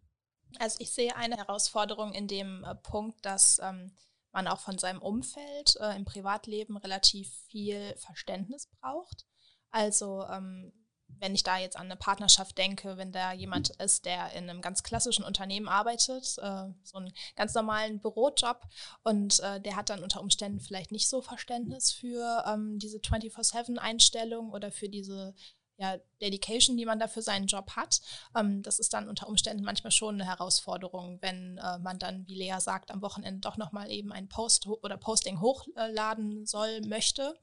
Also 0.60 0.77
ich 0.79 0.91
sehe 0.91 1.15
eine 1.15 1.38
Herausforderung 1.38 2.13
in 2.13 2.27
dem 2.27 2.63
äh, 2.63 2.75
Punkt, 2.75 3.25
dass 3.25 3.60
ähm, 3.63 3.93
man 4.31 4.48
auch 4.48 4.60
von 4.60 4.77
seinem 4.77 5.01
Umfeld 5.01 5.75
äh, 5.79 5.96
im 5.96 6.05
Privatleben 6.05 6.77
relativ 6.77 7.29
viel 7.48 7.96
Verständnis 7.98 8.67
braucht. 8.79 9.25
Also 9.72 10.25
ähm, 10.29 10.72
wenn 11.20 11.36
ich 11.36 11.43
da 11.43 11.58
jetzt 11.58 11.77
an 11.77 11.86
eine 11.86 11.96
Partnerschaft 11.96 12.58
denke, 12.58 12.98
wenn 12.98 13.12
da 13.12 13.34
jemand 13.34 13.70
ist, 13.81 14.05
der 14.05 14.34
in 14.34 14.50
einem 14.50 14.62
ganz 14.62 14.84
klassischen 14.84 15.24
Unternehmen 15.24 15.67
arbeitet, 15.67 16.38
äh, 16.39 16.67
so 16.84 16.98
einen 16.98 17.13
ganz 17.36 17.53
normalen 17.53 18.00
Bürojob 18.00 18.67
und 19.03 19.39
äh, 19.41 19.62
der 19.62 19.75
hat 19.75 19.89
dann 19.89 20.03
unter 20.03 20.22
Umständen 20.22 20.60
vielleicht 20.60 20.91
nicht 20.91 21.10
so 21.10 21.22
Verständnis 21.22 21.91
für 21.91 22.43
ähm, 22.48 22.79
diese 22.79 22.98
24-7-Einstellung 22.98 24.51
oder 24.51 24.72
für 24.72 24.89
diese 24.89 25.36
ja, 25.82 25.98
Dedication, 26.22 26.78
die 26.78 26.86
man 26.86 27.00
da 27.00 27.08
für 27.08 27.24
seinen 27.24 27.48
Job 27.48 27.72
hat. 27.76 28.02
Ähm, 28.38 28.62
das 28.62 28.78
ist 28.78 28.94
dann 28.94 29.10
unter 29.10 29.28
Umständen 29.28 29.64
manchmal 29.64 29.90
schon 29.92 30.16
eine 30.16 30.26
Herausforderung, 30.26 31.18
wenn 31.22 31.58
äh, 31.58 31.80
man 31.80 31.98
dann, 31.98 32.28
wie 32.28 32.36
Lea 32.36 32.60
sagt, 32.60 32.92
am 32.92 33.02
Wochenende 33.02 33.42
doch 33.42 33.58
nochmal 33.58 33.90
eben 33.90 34.12
ein 34.12 34.30
Post 34.30 34.68
oder 34.68 34.98
Posting 34.98 35.42
hochladen 35.42 36.46
soll, 36.46 36.82
möchte, 36.82 37.36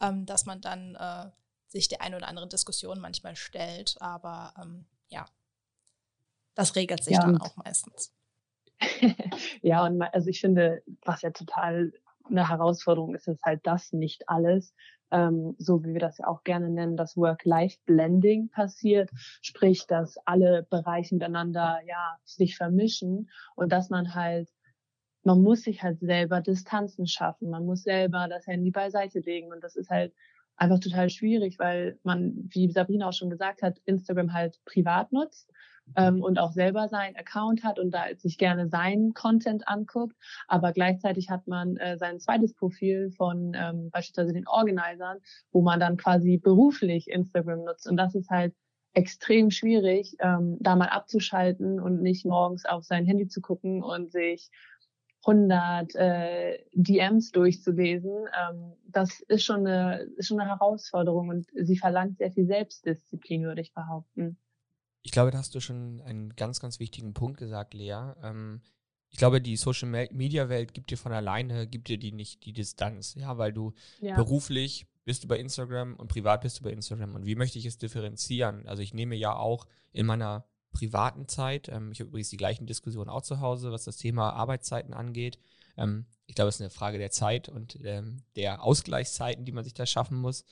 ähm, 0.00 0.26
dass 0.26 0.46
man 0.46 0.60
dann 0.60 0.96
äh, 0.96 1.30
sich 1.68 1.86
der 1.86 2.00
ein 2.00 2.16
oder 2.16 2.26
andere 2.26 2.48
Diskussion 2.48 2.98
manchmal 2.98 3.36
stellt. 3.36 3.94
Aber 4.00 4.52
ähm, 4.60 4.86
ja, 5.08 5.24
das 6.56 6.74
regelt 6.74 7.04
sich 7.04 7.14
ja, 7.14 7.20
dann 7.20 7.40
auch 7.40 7.54
meistens. 7.56 8.12
ja, 9.62 9.86
und 9.86 10.02
also 10.02 10.28
ich 10.28 10.40
finde, 10.40 10.82
was 11.04 11.22
ja 11.22 11.30
total 11.30 11.92
eine 12.28 12.48
Herausforderung 12.48 13.14
ist, 13.14 13.28
ist 13.28 13.44
halt 13.44 13.64
das 13.64 13.92
nicht 13.92 14.28
alles. 14.28 14.74
Ähm, 15.10 15.54
so 15.58 15.84
wie 15.84 15.92
wir 15.92 16.00
das 16.00 16.18
ja 16.18 16.26
auch 16.26 16.44
gerne 16.44 16.70
nennen, 16.70 16.96
das 16.96 17.16
Work-Life-Blending 17.16 18.48
passiert, 18.48 19.10
sprich, 19.42 19.86
dass 19.86 20.18
alle 20.26 20.66
Bereiche 20.68 21.14
miteinander 21.14 21.80
ja 21.86 22.18
sich 22.24 22.56
vermischen 22.56 23.30
und 23.54 23.72
dass 23.72 23.90
man 23.90 24.14
halt 24.14 24.48
man 25.26 25.42
muss 25.42 25.62
sich 25.62 25.82
halt 25.82 25.98
selber 25.98 26.40
Distanzen 26.40 27.08
schaffen, 27.08 27.50
man 27.50 27.66
muss 27.66 27.82
selber 27.82 28.28
das 28.28 28.46
Handy 28.46 28.70
beiseite 28.70 29.18
legen 29.18 29.52
und 29.52 29.62
das 29.64 29.74
ist 29.74 29.90
halt 29.90 30.14
einfach 30.56 30.78
total 30.78 31.10
schwierig, 31.10 31.58
weil 31.58 31.98
man, 32.04 32.48
wie 32.50 32.70
Sabrina 32.70 33.08
auch 33.08 33.12
schon 33.12 33.30
gesagt 33.30 33.62
hat, 33.62 33.78
Instagram 33.84 34.32
halt 34.32 34.60
privat 34.64 35.12
nutzt 35.12 35.50
ähm, 35.94 36.22
und 36.22 36.38
auch 36.38 36.52
selber 36.52 36.88
seinen 36.88 37.16
Account 37.16 37.64
hat 37.64 37.78
und 37.78 37.92
da 37.92 38.04
sich 38.16 38.38
gerne 38.38 38.68
seinen 38.68 39.14
Content 39.14 39.68
anguckt. 39.68 40.16
Aber 40.48 40.72
gleichzeitig 40.72 41.30
hat 41.30 41.46
man 41.46 41.76
äh, 41.76 41.96
sein 41.98 42.18
zweites 42.20 42.54
Profil 42.54 43.10
von 43.12 43.52
ähm, 43.54 43.90
beispielsweise 43.90 44.32
den 44.32 44.48
Organisern, 44.48 45.18
wo 45.52 45.62
man 45.62 45.80
dann 45.80 45.96
quasi 45.96 46.38
beruflich 46.38 47.08
Instagram 47.08 47.64
nutzt. 47.64 47.88
Und 47.88 47.96
das 47.96 48.14
ist 48.14 48.30
halt 48.30 48.54
extrem 48.94 49.50
schwierig, 49.50 50.16
ähm, 50.20 50.56
da 50.60 50.74
mal 50.74 50.88
abzuschalten 50.88 51.80
und 51.80 52.00
nicht 52.02 52.24
morgens 52.24 52.64
auf 52.64 52.84
sein 52.84 53.04
Handy 53.04 53.28
zu 53.28 53.42
gucken 53.42 53.82
und 53.82 54.10
sich 54.10 54.50
100 55.26 55.94
äh, 55.96 56.58
DMs 56.72 57.32
durchzulesen, 57.32 58.12
ähm, 58.12 58.72
das 58.86 59.20
ist 59.22 59.44
schon, 59.44 59.66
eine, 59.66 60.02
ist 60.16 60.28
schon 60.28 60.40
eine 60.40 60.48
Herausforderung 60.50 61.28
und 61.28 61.46
sie 61.52 61.76
verlangt 61.76 62.18
sehr 62.18 62.30
viel 62.30 62.46
Selbstdisziplin, 62.46 63.42
würde 63.42 63.60
ich 63.60 63.74
behaupten. 63.74 64.38
Ich 65.06 65.12
glaube, 65.12 65.30
da 65.30 65.38
hast 65.38 65.54
du 65.54 65.60
schon 65.60 66.00
einen 66.00 66.34
ganz, 66.34 66.58
ganz 66.58 66.80
wichtigen 66.80 67.14
Punkt 67.14 67.38
gesagt, 67.38 67.74
Lea. 67.74 68.12
Ähm, 68.24 68.60
ich 69.08 69.18
glaube, 69.18 69.40
die 69.40 69.56
Social 69.56 69.88
Media 70.10 70.48
Welt 70.48 70.74
gibt 70.74 70.90
dir 70.90 70.98
von 70.98 71.12
alleine, 71.12 71.68
gibt 71.68 71.86
dir 71.86 71.96
die 71.96 72.10
nicht 72.10 72.44
die 72.44 72.52
Distanz, 72.52 73.14
ja, 73.14 73.38
weil 73.38 73.52
du 73.52 73.72
ja. 74.00 74.16
beruflich 74.16 74.88
bist 75.04 75.22
du 75.22 75.28
bei 75.28 75.38
Instagram 75.38 75.94
und 75.94 76.08
privat 76.08 76.40
bist 76.40 76.58
du 76.58 76.64
bei 76.64 76.72
Instagram. 76.72 77.14
Und 77.14 77.24
wie 77.24 77.36
möchte 77.36 77.56
ich 77.56 77.66
es 77.66 77.78
differenzieren? 77.78 78.66
Also 78.66 78.82
ich 78.82 78.94
nehme 78.94 79.14
ja 79.14 79.36
auch 79.36 79.68
in 79.92 80.06
meiner 80.06 80.44
privaten 80.72 81.28
Zeit. 81.28 81.68
Ähm, 81.68 81.92
ich 81.92 82.00
habe 82.00 82.08
übrigens 82.08 82.30
die 82.30 82.36
gleichen 82.36 82.66
Diskussionen 82.66 83.08
auch 83.08 83.22
zu 83.22 83.38
Hause, 83.38 83.70
was 83.70 83.84
das 83.84 83.98
Thema 83.98 84.32
Arbeitszeiten 84.32 84.92
angeht. 84.92 85.38
Ähm, 85.76 86.06
ich 86.26 86.34
glaube, 86.34 86.48
es 86.48 86.56
ist 86.56 86.62
eine 86.62 86.70
Frage 86.70 86.98
der 86.98 87.12
Zeit 87.12 87.48
und 87.48 87.78
ähm, 87.84 88.24
der 88.34 88.64
Ausgleichszeiten, 88.64 89.44
die 89.44 89.52
man 89.52 89.62
sich 89.62 89.74
da 89.74 89.86
schaffen 89.86 90.18
muss. 90.18 90.44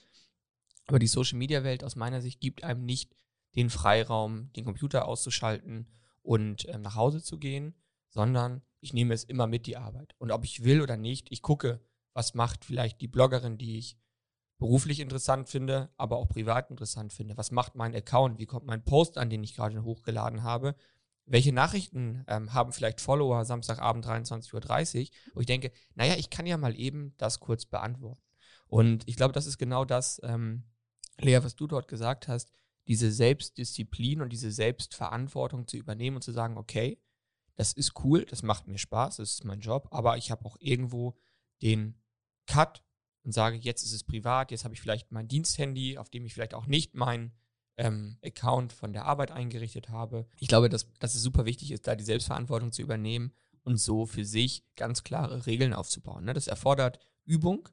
Aber 0.86 1.00
die 1.00 1.08
Social-Media-Welt 1.08 1.82
aus 1.82 1.96
meiner 1.96 2.20
Sicht 2.20 2.40
gibt 2.40 2.62
einem 2.62 2.84
nicht 2.84 3.10
den 3.56 3.70
Freiraum, 3.70 4.52
den 4.52 4.64
Computer 4.64 5.06
auszuschalten 5.06 5.88
und 6.22 6.68
ähm, 6.68 6.82
nach 6.82 6.96
Hause 6.96 7.22
zu 7.22 7.38
gehen, 7.38 7.74
sondern 8.08 8.62
ich 8.80 8.92
nehme 8.92 9.14
es 9.14 9.24
immer 9.24 9.46
mit 9.46 9.66
die 9.66 9.76
Arbeit. 9.76 10.14
Und 10.18 10.30
ob 10.30 10.44
ich 10.44 10.64
will 10.64 10.80
oder 10.80 10.96
nicht, 10.96 11.30
ich 11.30 11.42
gucke, 11.42 11.80
was 12.12 12.34
macht 12.34 12.64
vielleicht 12.64 13.00
die 13.00 13.08
Bloggerin, 13.08 13.58
die 13.58 13.78
ich 13.78 13.96
beruflich 14.58 15.00
interessant 15.00 15.48
finde, 15.48 15.90
aber 15.96 16.16
auch 16.16 16.28
privat 16.28 16.70
interessant 16.70 17.12
finde. 17.12 17.36
Was 17.36 17.50
macht 17.50 17.74
mein 17.74 17.94
Account? 17.94 18.38
Wie 18.38 18.46
kommt 18.46 18.66
mein 18.66 18.84
Post 18.84 19.18
an, 19.18 19.30
den 19.30 19.42
ich 19.42 19.54
gerade 19.54 19.82
hochgeladen 19.82 20.42
habe? 20.42 20.74
Welche 21.26 21.52
Nachrichten 21.52 22.24
ähm, 22.28 22.52
haben 22.52 22.72
vielleicht 22.72 23.00
Follower 23.00 23.44
Samstagabend 23.44 24.06
23.30 24.06 25.00
Uhr? 25.00 25.08
Wo 25.34 25.40
ich 25.40 25.46
denke, 25.46 25.72
naja, 25.94 26.14
ich 26.16 26.30
kann 26.30 26.46
ja 26.46 26.56
mal 26.56 26.78
eben 26.78 27.14
das 27.16 27.40
kurz 27.40 27.66
beantworten. 27.66 28.20
Und 28.66 29.08
ich 29.08 29.16
glaube, 29.16 29.32
das 29.32 29.46
ist 29.46 29.58
genau 29.58 29.84
das, 29.84 30.20
ähm, 30.22 30.64
Lea, 31.18 31.38
was 31.42 31.56
du 31.56 31.66
dort 31.66 31.88
gesagt 31.88 32.28
hast, 32.28 32.52
diese 32.86 33.10
Selbstdisziplin 33.10 34.20
und 34.20 34.32
diese 34.32 34.52
Selbstverantwortung 34.52 35.66
zu 35.66 35.76
übernehmen 35.76 36.16
und 36.16 36.22
zu 36.22 36.32
sagen, 36.32 36.58
okay, 36.58 36.98
das 37.56 37.72
ist 37.72 37.92
cool, 38.04 38.24
das 38.24 38.42
macht 38.42 38.66
mir 38.66 38.78
Spaß, 38.78 39.16
das 39.16 39.32
ist 39.32 39.44
mein 39.44 39.60
Job, 39.60 39.88
aber 39.90 40.16
ich 40.16 40.30
habe 40.30 40.44
auch 40.44 40.56
irgendwo 40.58 41.16
den 41.62 41.94
Cut 42.46 42.84
und 43.22 43.32
sage, 43.32 43.56
jetzt 43.56 43.82
ist 43.82 43.92
es 43.92 44.04
privat, 44.04 44.50
jetzt 44.50 44.64
habe 44.64 44.74
ich 44.74 44.80
vielleicht 44.80 45.12
mein 45.12 45.28
Diensthandy, 45.28 45.98
auf 45.98 46.10
dem 46.10 46.26
ich 46.26 46.34
vielleicht 46.34 46.54
auch 46.54 46.66
nicht 46.66 46.94
meinen 46.94 47.32
ähm, 47.76 48.18
Account 48.24 48.72
von 48.72 48.92
der 48.92 49.06
Arbeit 49.06 49.30
eingerichtet 49.30 49.88
habe. 49.88 50.26
Ich 50.38 50.48
glaube, 50.48 50.68
dass, 50.68 50.86
dass 50.98 51.14
es 51.14 51.22
super 51.22 51.44
wichtig 51.44 51.70
ist, 51.70 51.86
da 51.86 51.96
die 51.96 52.04
Selbstverantwortung 52.04 52.72
zu 52.72 52.82
übernehmen 52.82 53.32
und 53.62 53.78
so 53.78 54.06
für 54.06 54.24
sich 54.24 54.64
ganz 54.76 55.02
klare 55.02 55.46
Regeln 55.46 55.72
aufzubauen. 55.72 56.24
Ne? 56.24 56.34
Das 56.34 56.46
erfordert 56.46 56.98
Übung. 57.24 57.68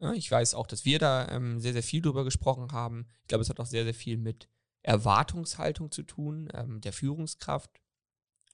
Ja, 0.00 0.12
ich 0.12 0.30
weiß 0.30 0.54
auch, 0.54 0.66
dass 0.66 0.84
wir 0.84 0.98
da 0.98 1.28
ähm, 1.28 1.58
sehr, 1.60 1.72
sehr 1.72 1.82
viel 1.82 2.02
drüber 2.02 2.24
gesprochen 2.24 2.70
haben. 2.72 3.06
Ich 3.22 3.28
glaube, 3.28 3.42
es 3.42 3.50
hat 3.50 3.58
auch 3.58 3.66
sehr, 3.66 3.84
sehr 3.84 3.94
viel 3.94 4.16
mit 4.16 4.48
Erwartungshaltung 4.82 5.90
zu 5.90 6.04
tun, 6.04 6.48
ähm, 6.54 6.80
der 6.80 6.92
Führungskraft, 6.92 7.70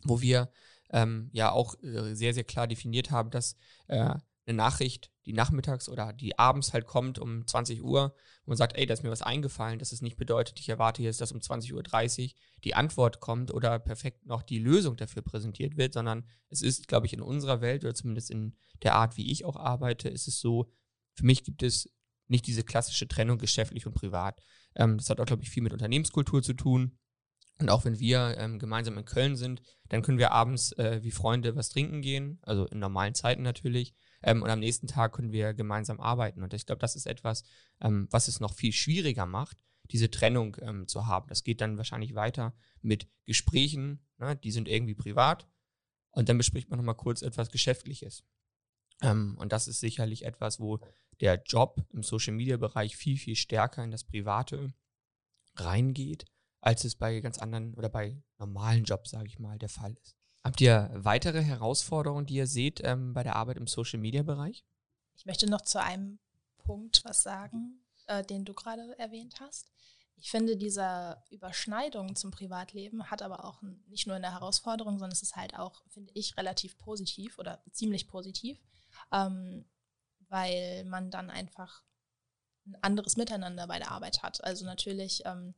wo 0.05 0.23
wir 0.23 0.51
ähm, 0.91 1.29
ja 1.33 1.53
auch 1.53 1.75
äh, 1.83 2.15
sehr, 2.15 2.33
sehr 2.33 2.45
klar 2.45 2.67
definiert 2.67 3.11
haben, 3.11 3.31
dass 3.31 3.57
äh, 3.89 4.15
eine 4.47 4.57
Nachricht, 4.57 5.11
die 5.27 5.33
nachmittags 5.33 5.89
oder 5.89 6.13
die 6.13 6.39
abends 6.39 6.73
halt 6.73 6.87
kommt 6.87 7.19
um 7.19 7.47
20 7.47 7.83
Uhr, 7.83 8.15
wo 8.45 8.51
man 8.51 8.57
sagt, 8.57 8.77
ey, 8.77 8.87
da 8.87 8.95
ist 8.95 9.03
mir 9.03 9.11
was 9.11 9.23
eingefallen, 9.23 9.79
dass 9.79 9.93
es 9.93 10.03
nicht 10.03 10.17
bedeutet, 10.17 10.61
ich 10.61 10.69
erwarte 10.69 11.03
jetzt, 11.03 11.21
dass 11.21 11.33
um 11.33 11.41
20.30 11.41 11.73
Uhr 11.75 12.31
die 12.63 12.75
Antwort 12.75 13.21
kommt 13.21 13.53
oder 13.53 13.79
perfekt 13.79 14.27
noch 14.27 14.43
die 14.43 14.59
Lösung 14.59 14.97
dafür 14.97 15.23
präsentiert 15.23 15.77
wird, 15.77 15.95
sondern 15.95 16.27
es 16.51 16.63
ist, 16.63 16.89
glaube 16.89 17.07
ich, 17.07 17.15
in 17.15 17.23
unserer 17.23 17.61
Welt 17.61 17.85
oder 17.85 17.95
zumindest 17.95 18.31
in 18.31 18.55
der 18.83 18.95
Art, 18.95 19.17
wie 19.17 19.31
ich 19.31 19.45
auch 19.45 19.57
arbeite, 19.57 20.09
ist 20.09 20.29
es 20.29 20.41
so, 20.41 20.71
für 21.15 21.25
mich 21.25 21.45
gibt 21.45 21.63
es 21.63 21.91
nicht 22.27 22.47
diese 22.47 22.65
klassische 22.65 23.09
Trennung 23.09 23.39
geschäftlich 23.39 23.87
und 23.87 23.95
privat. 23.95 24.41
Ähm, 24.75 24.99
das 24.99 25.11
hat 25.11 25.21
auch, 25.21 25.27
glaube 25.27 25.43
ich, 25.43 25.51
viel 25.51 25.63
mit 25.63 25.73
Unternehmenskultur 25.73 26.43
zu 26.43 26.55
tun. 26.55 26.99
Und 27.61 27.71
auch 27.71 27.85
wenn 27.85 28.01
wir 28.01 28.37
ähm, 28.39 28.59
gemeinsam 28.59 28.99
in 28.99 29.05
Köln 29.05 29.37
sind, 29.37 29.63
dann 29.89 30.03
können 30.03 30.19
wir 30.19 30.33
abends 30.33 30.73
äh, 30.73 31.01
wie 31.03 31.13
Freunde 31.13 31.55
was 31.55 31.69
trinken 31.69 32.03
gehen, 32.03 32.41
also 32.43 32.67
in 32.67 32.81
normalen 32.81 33.15
Zeiten 33.15 33.43
natürlich. 33.43 33.95
Ähm, 34.23 34.43
und 34.43 34.51
am 34.51 34.59
nächsten 34.59 34.89
Tag 34.89 35.13
können 35.13 35.33
wir 35.33 35.55
gemeinsam 35.55 36.01
arbeiten. 36.01 36.43
Und 36.43 36.53
ich 36.53 36.67
glaube, 36.67 36.81
das 36.81 36.97
ist 36.97 37.07
etwas, 37.07 37.45
ähm, 37.81 38.09
was 38.11 38.27
es 38.27 38.41
noch 38.41 38.55
viel 38.55 38.73
schwieriger 38.73 39.27
macht, 39.27 39.59
diese 39.91 40.11
Trennung 40.11 40.57
ähm, 40.63 40.89
zu 40.89 41.07
haben. 41.07 41.29
Das 41.29 41.45
geht 41.45 41.61
dann 41.61 41.77
wahrscheinlich 41.77 42.15
weiter 42.15 42.55
mit 42.81 43.09
Gesprächen, 43.25 44.05
ne? 44.19 44.35
die 44.37 44.51
sind 44.51 44.67
irgendwie 44.67 44.95
privat. 44.95 45.47
Und 46.11 46.29
dann 46.29 46.39
bespricht 46.39 46.71
man 46.71 46.79
nochmal 46.79 46.97
kurz 46.97 47.23
etwas 47.23 47.51
Geschäftliches. 47.51 48.25
Ähm, 49.03 49.37
und 49.39 49.53
das 49.53 49.69
ist 49.69 49.81
sicherlich 49.81 50.25
etwas, 50.25 50.61
wo 50.61 50.81
der 51.21 51.43
Job 51.45 51.85
im 51.91 52.03
Social-Media-Bereich 52.03 52.97
viel, 52.97 53.17
viel 53.17 53.37
stärker 53.37 53.85
in 53.85 53.91
das 53.91 54.05
Private 54.05 54.73
reingeht, 55.57 56.25
als 56.61 56.85
es 56.85 56.97
bei 56.97 57.21
ganz 57.21 57.39
anderen 57.39 57.75
oder 57.75 57.89
bei 57.89 58.23
normalen 58.39 58.85
Jobs, 58.85 59.11
sage 59.11 59.29
ich 59.29 59.39
mal, 59.39 59.59
der 59.59 59.69
Fall 59.69 59.97
ist. 60.03 60.17
Habt 60.43 60.61
ihr 60.61 60.91
weitere 60.93 61.43
Herausforderungen, 61.43 62.27
die 62.27 62.35
ihr 62.35 62.47
seht 62.47 62.81
ähm, 62.85 63.15
bei 63.15 63.23
der 63.23 63.37
Arbeit 63.37 63.57
im 63.57 63.67
Social-Media-Bereich? 63.67 64.65
Ich 65.17 65.27
möchte 65.27 65.49
noch 65.49 65.63
zu 65.63 65.81
einem 65.81 66.19
Punkt 66.59 67.03
was 67.05 67.23
sagen, 67.23 67.85
äh, 68.07 68.23
den 68.25 68.45
du 68.45 68.53
gerade 68.53 68.99
erwähnt 68.99 69.41
hast. 69.41 69.71
Ich 70.17 70.31
finde, 70.31 70.57
diese 70.57 71.23
Überschneidung 71.31 72.15
zum 72.15 72.31
Privatleben 72.31 73.11
hat 73.11 73.23
aber 73.23 73.45
auch 73.45 73.63
nicht 73.89 74.07
nur 74.07 74.17
eine 74.17 74.33
Herausforderung, 74.33 74.99
sondern 74.99 75.13
es 75.13 75.23
ist 75.23 75.37
halt 75.37 75.59
auch, 75.59 75.83
finde 75.89 76.13
ich, 76.15 76.37
relativ 76.37 76.79
positiv 76.79 77.39
oder 77.39 77.63
ziemlich 77.73 78.07
positiv, 78.09 78.59
ähm, 79.15 79.65
weil 80.29 80.85
man 80.85 81.11
dann 81.11 81.31
einfach 81.31 81.83
ein 82.67 82.77
anderes 82.83 83.17
Miteinander 83.17 83.67
bei 83.67 83.79
der 83.79 83.93
Arbeit 83.93 84.23
hat. 84.23 84.43
Also 84.43 84.65
natürlich 84.65 85.23
ähm, 85.25 85.55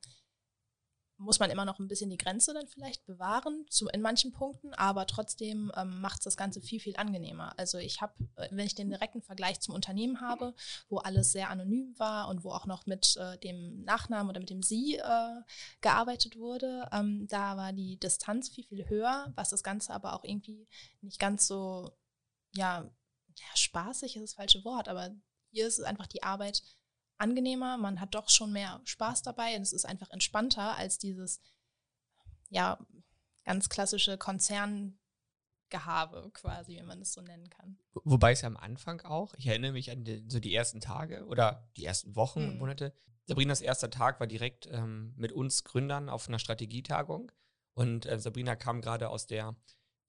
muss 1.19 1.39
man 1.39 1.51
immer 1.51 1.65
noch 1.65 1.79
ein 1.79 1.89
bisschen 1.89 2.11
die 2.11 2.19
Grenze 2.19 2.53
dann 2.53 2.67
vielleicht 2.69 3.07
bewahren, 3.07 3.65
zu, 3.71 3.89
in 3.89 4.03
manchen 4.03 4.33
Punkten, 4.33 4.75
aber 4.75 5.07
trotzdem 5.07 5.73
ähm, 5.75 6.01
macht 6.01 6.19
es 6.19 6.25
das 6.25 6.37
Ganze 6.37 6.61
viel, 6.61 6.79
viel 6.79 6.97
angenehmer. 6.97 7.59
Also 7.59 7.79
ich 7.79 8.03
habe, 8.03 8.13
äh, 8.37 8.49
wenn 8.51 8.67
ich 8.67 8.75
den 8.75 8.91
direkten 8.91 9.23
Vergleich 9.23 9.61
zum 9.61 9.75
Unternehmen 9.75 10.21
habe, 10.21 10.55
wo 10.89 10.99
alles 10.99 11.33
sehr 11.33 11.49
anonym 11.49 11.95
war 11.99 12.29
und 12.29 12.45
wo 12.45 12.51
auch 12.51 12.67
noch 12.67 12.85
mit 12.87 13.17
äh, 13.17 13.39
dem 13.39 13.83
Nachnamen 13.85 14.29
oder 14.29 14.41
mit 14.41 14.51
dem 14.51 14.63
Sie 14.63 14.97
äh, 14.97 15.43
gearbeitet 15.81 16.37
wurde, 16.37 16.89
ähm, 16.93 17.27
da 17.29 17.57
war 17.57 17.73
die 17.73 17.99
Distanz 17.99 18.51
viel, 18.51 18.65
viel 18.65 18.89
höher, 18.89 19.33
was 19.37 19.49
das 19.49 19.63
Ganze 19.63 19.95
aber 19.95 20.15
auch 20.15 20.25
irgendwie 20.25 20.69
nicht 21.01 21.19
ganz 21.19 21.47
so, 21.47 21.97
ja, 22.55 22.91
ja 23.39 23.47
spaßig 23.55 24.17
ist 24.17 24.23
das 24.23 24.35
falsche 24.35 24.65
Wort, 24.65 24.89
aber 24.89 25.15
hier 25.51 25.67
ist 25.67 25.79
es 25.79 25.85
einfach 25.85 26.07
die 26.07 26.23
Arbeit 26.23 26.63
angenehmer, 27.19 27.77
man 27.79 28.01
hat 28.01 28.15
doch 28.15 28.29
schon 28.29 28.53
mehr 28.53 28.81
Spaß 28.85 29.23
dabei 29.23 29.57
und 29.57 29.63
es 29.63 29.73
ist 29.73 29.87
einfach 29.87 30.11
entspannter 30.11 30.77
als 30.77 30.99
dieses, 30.99 31.41
ja, 32.49 32.79
ganz 33.45 33.69
klassische 33.69 34.19
Konzerngehabe 34.19 34.99
quasi, 36.33 36.77
wenn 36.77 36.87
man 36.87 37.01
das 37.01 37.13
so 37.13 37.23
nennen 37.23 37.49
kann. 37.49 37.79
Wobei 38.05 38.33
es 38.33 38.43
ja 38.43 38.49
am 38.49 38.57
Anfang 38.57 39.01
auch, 39.03 39.35
ich 39.39 39.47
erinnere 39.47 39.73
mich 39.73 39.91
an 39.91 40.05
die, 40.05 40.25
so 40.29 40.41
die 40.41 40.55
ersten 40.55 40.81
Tage 40.81 41.27
oder 41.27 41.71
die 41.77 41.85
ersten 41.85 42.17
Wochen 42.17 42.43
mhm. 42.43 42.49
und 42.51 42.59
Monate. 42.59 42.93
Sabrinas 43.25 43.61
erster 43.61 43.91
Tag 43.91 44.21
war 44.21 44.27
direkt 44.27 44.69
ähm, 44.71 45.13
mit 45.17 45.33
uns 45.33 45.65
Gründern 45.65 46.09
auf 46.09 46.29
einer 46.29 46.39
Strategietagung 46.39 47.33
und 47.75 48.07
äh, 48.07 48.19
Sabrina 48.19 48.57
kam 48.57 48.81
gerade 48.81 49.09
aus 49.09 49.27
der 49.27 49.57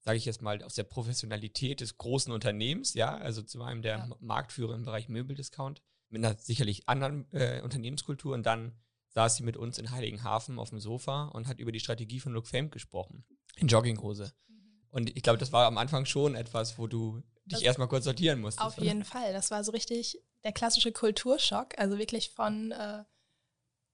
sage 0.08 0.16
ich 0.16 0.24
jetzt 0.24 0.40
mal, 0.40 0.62
aus 0.62 0.74
der 0.74 0.84
Professionalität 0.84 1.82
des 1.82 1.98
großen 1.98 2.32
Unternehmens, 2.32 2.94
ja, 2.94 3.14
also 3.18 3.42
zu 3.42 3.62
einem 3.62 3.82
der 3.82 3.98
ja. 3.98 4.16
Marktführer 4.20 4.74
im 4.74 4.86
Bereich 4.86 5.10
Möbeldiscount 5.10 5.82
mit 6.08 6.24
einer 6.24 6.34
sicherlich 6.38 6.88
anderen 6.88 7.30
äh, 7.34 7.60
Unternehmenskultur 7.60 8.32
und 8.32 8.46
dann 8.46 8.72
saß 9.08 9.36
sie 9.36 9.42
mit 9.42 9.58
uns 9.58 9.76
in 9.76 9.90
Heiligenhafen 9.90 10.58
auf 10.58 10.70
dem 10.70 10.80
Sofa 10.80 11.24
und 11.26 11.46
hat 11.46 11.60
über 11.60 11.72
die 11.72 11.80
Strategie 11.80 12.20
von 12.20 12.32
Look 12.32 12.46
Fame 12.46 12.70
gesprochen. 12.70 13.26
In 13.56 13.68
Jogginghose. 13.68 14.32
Mhm. 14.46 14.54
Und 14.88 15.14
ich 15.14 15.22
glaube, 15.22 15.38
das 15.38 15.52
war 15.52 15.66
am 15.66 15.76
Anfang 15.76 16.06
schon 16.06 16.34
etwas, 16.34 16.78
wo 16.78 16.86
du 16.86 17.22
dich 17.44 17.62
erstmal 17.62 17.88
kurz 17.88 18.04
sortieren 18.04 18.40
musstest. 18.40 18.66
Auf 18.66 18.78
oder? 18.78 18.86
jeden 18.86 19.04
Fall. 19.04 19.34
Das 19.34 19.50
war 19.50 19.62
so 19.62 19.72
richtig 19.72 20.22
der 20.42 20.52
klassische 20.52 20.90
Kulturschock, 20.90 21.78
also 21.78 21.98
wirklich 21.98 22.30
von 22.30 22.72
äh, 22.72 23.04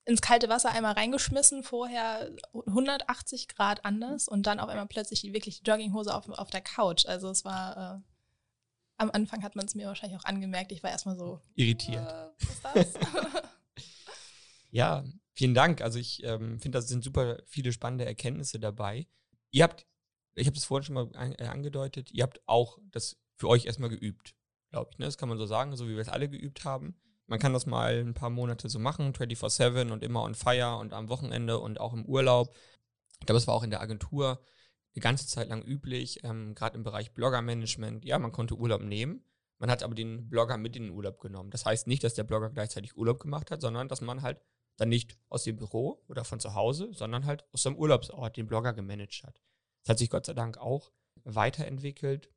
ins 0.06 0.20
kalte 0.20 0.49
Wasser 0.49 0.70
einmal 0.70 0.92
reingeschmissen, 0.92 1.62
vorher 1.62 2.30
180 2.52 3.49
Grad 3.49 3.84
anders 3.84 4.28
und 4.28 4.46
dann 4.46 4.61
auf 4.61 4.68
einmal 4.68 4.87
plötzlich 4.87 5.23
die 5.23 5.32
wirklich 5.32 5.62
Jogginghose 5.64 6.14
auf, 6.14 6.28
auf 6.28 6.50
der 6.50 6.61
Couch. 6.61 7.06
Also 7.06 7.30
es 7.30 7.44
war, 7.44 7.76
äh, 7.76 8.00
am 8.99 9.11
Anfang 9.11 9.42
hat 9.42 9.56
man 9.56 9.64
es 9.64 9.75
mir 9.75 9.87
wahrscheinlich 9.87 10.18
auch 10.20 10.25
angemerkt, 10.25 10.73
ich 10.73 10.82
war 10.82 10.90
erstmal 10.90 11.16
so 11.16 11.40
irritiert. 11.54 12.06
Äh, 12.06 12.46
was 12.75 12.87
ist 12.87 12.96
das? 12.96 13.42
ja, 14.70 15.04
vielen 15.32 15.54
Dank. 15.54 15.80
Also 15.80 15.99
ich 15.99 16.23
ähm, 16.23 16.61
finde, 16.61 16.78
da 16.78 16.82
sind 16.82 17.02
super 17.02 17.38
viele 17.46 17.73
spannende 17.73 18.04
Erkenntnisse 18.04 18.61
dabei. 18.61 19.06
Ihr 19.52 19.64
habt, 19.64 19.87
ich 20.34 20.46
habe 20.46 20.54
das 20.54 20.64
vorhin 20.64 20.84
schon 20.84 20.94
mal 20.94 21.11
an, 21.14 21.32
äh, 21.38 21.46
angedeutet, 21.46 22.11
ihr 22.12 22.25
habt 22.25 22.40
auch 22.46 22.78
das 22.90 23.16
für 23.37 23.49
euch 23.49 23.64
erstmal 23.64 23.88
geübt, 23.88 24.34
glaube 24.70 24.90
ich. 24.92 24.99
Ne? 24.99 25.06
Das 25.06 25.16
kann 25.16 25.30
man 25.30 25.38
so 25.38 25.46
sagen, 25.46 25.75
so 25.76 25.88
wie 25.88 25.94
wir 25.94 26.02
es 26.02 26.08
alle 26.08 26.28
geübt 26.28 26.64
haben. 26.64 26.94
Man 27.26 27.38
kann 27.38 27.52
das 27.52 27.66
mal 27.66 28.00
ein 28.00 28.14
paar 28.14 28.31
Monate 28.31 28.69
so 28.69 28.78
machen, 28.78 29.12
24-7 29.12 29.90
und 29.90 30.02
immer 30.02 30.23
on 30.23 30.35
fire 30.35 30.76
und 30.76 30.93
am 30.93 31.09
Wochenende 31.09 31.59
und 31.59 31.81
auch 31.81 31.93
im 31.95 32.04
Urlaub. 32.04 32.54
Ich 33.21 33.26
glaube, 33.26 33.38
es 33.38 33.47
war 33.47 33.54
auch 33.54 33.62
in 33.62 33.71
der 33.71 33.81
Agentur 33.81 34.40
eine 34.95 35.02
ganze 35.02 35.26
Zeit 35.26 35.49
lang 35.49 35.62
üblich, 35.62 36.23
ähm, 36.23 36.54
gerade 36.54 36.76
im 36.76 36.85
Bereich 36.85 37.12
Blogger-Management. 37.14 38.04
Ja, 38.04 38.19
man 38.19 38.33
konnte 38.33 38.57
Urlaub 38.57 38.83
nehmen. 38.83 39.25
Man 39.59 39.71
hat 39.71 39.83
aber 39.83 39.95
den 39.95 40.28
Blogger 40.28 40.57
mit 40.59 40.76
in 40.76 40.85
den 40.85 40.93
Urlaub 40.93 41.21
genommen. 41.21 41.50
Das 41.50 41.64
heißt 41.64 41.87
nicht, 41.87 42.04
dass 42.04 42.14
der 42.14 42.25
Blogger 42.25 42.50
gleichzeitig 42.50 42.97
Urlaub 42.97 43.21
gemacht 43.21 43.50
hat, 43.50 43.61
sondern 43.61 43.88
dass 43.88 44.00
man 44.00 44.23
halt 44.23 44.40
dann 44.76 44.88
nicht 44.88 45.16
aus 45.28 45.45
dem 45.45 45.57
Büro 45.57 46.04
oder 46.09 46.25
von 46.25 46.40
zu 46.40 46.54
Hause, 46.54 46.93
sondern 46.93 47.26
halt 47.26 47.45
aus 47.52 47.62
seinem 47.62 47.76
Urlaubsort 47.76 48.37
den 48.37 48.47
Blogger 48.47 48.73
gemanagt 48.73 49.23
hat. 49.25 49.40
Das 49.83 49.90
hat 49.90 49.99
sich 49.99 50.11
Gott 50.11 50.26
sei 50.26 50.35
Dank 50.35 50.59
auch 50.59 50.93
weiterentwickelt. 51.25 52.31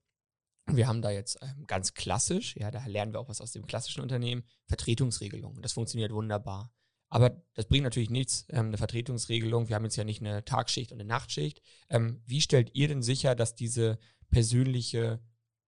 Wir 0.70 0.88
haben 0.88 1.02
da 1.02 1.12
jetzt 1.12 1.40
ähm, 1.42 1.66
ganz 1.66 1.94
klassisch, 1.94 2.56
ja, 2.58 2.72
da 2.72 2.86
lernen 2.86 3.14
wir 3.14 3.20
auch 3.20 3.30
was 3.30 3.42
aus 3.42 3.52
dem 3.52 3.66
klassischen 3.66 4.02
Unternehmen, 4.02 4.44
Vertretungsregelungen. 4.68 5.62
Das 5.62 5.74
funktioniert 5.74 6.12
wunderbar. 6.12 6.74
Aber 7.10 7.42
das 7.54 7.68
bringt 7.68 7.86
natürlich 7.86 8.10
nichts, 8.10 8.46
ähm, 8.50 8.68
eine 8.68 8.78
Vertretungsregelung. 8.78 9.70
Wir 9.70 9.76
haben 9.76 9.86
jetzt 9.86 9.96
ja 9.96 10.04
nicht 10.04 10.22
eine 10.22 10.44
Tagschicht 10.44 10.92
und 10.92 11.00
eine 11.00 11.08
Nachtschicht. 11.08 11.62
Ähm, 11.90 12.22
wie 12.26 12.42
stellt 12.42 12.76
ihr 12.76 12.90
denn 12.90 13.02
sicher, 13.02 13.34
dass 13.34 13.56
diese 13.56 13.98
persönliche 14.30 15.22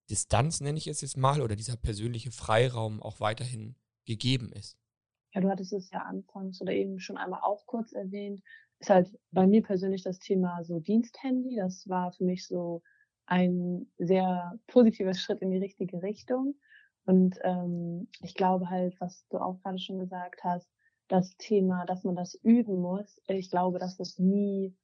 Distanz, 0.09 0.59
nenne 0.59 0.77
ich 0.77 0.87
es 0.87 1.01
jetzt 1.01 1.17
mal, 1.17 1.41
oder 1.41 1.55
dieser 1.55 1.77
persönliche 1.77 2.31
Freiraum 2.31 3.01
auch 3.01 3.19
weiterhin 3.19 3.75
gegeben 4.05 4.51
ist? 4.51 4.77
Ja, 5.33 5.41
du 5.41 5.49
hattest 5.49 5.71
es 5.71 5.91
ja 5.91 5.99
anfangs 5.99 6.59
oder 6.61 6.73
eben 6.73 6.99
schon 6.99 7.17
einmal 7.17 7.41
auch 7.41 7.65
kurz 7.67 7.93
erwähnt. 7.93 8.41
Ist 8.79 8.89
halt 8.89 9.17
bei 9.31 9.45
mir 9.45 9.61
persönlich 9.61 10.03
das 10.03 10.19
Thema 10.19 10.63
so 10.63 10.79
Diensthandy. 10.79 11.55
Das 11.55 11.87
war 11.87 12.11
für 12.11 12.23
mich 12.23 12.47
so 12.47 12.81
ein 13.29 13.86
sehr 14.00 14.59
positiver 14.67 15.13
Schritt 15.13 15.41
in 15.41 15.51
die 15.51 15.59
richtige 15.59 16.01
Richtung. 16.01 16.55
Und 17.05 17.38
ähm, 17.43 18.07
ich 18.21 18.33
glaube 18.33 18.69
halt, 18.69 19.00
was 19.00 19.25
du 19.29 19.38
auch 19.38 19.62
gerade 19.62 19.77
schon 19.79 20.00
gesagt 20.00 20.43
hast, 20.43 20.67
das 21.07 21.38
Thema, 21.38 21.86
dass 21.86 22.03
man 22.03 22.15
das 22.15 22.36
üben 22.43 22.81
muss, 22.81 23.21
ich 23.27 23.50
glaube, 23.50 23.79
dass 23.79 23.98
das 23.98 24.17
nie 24.19 24.75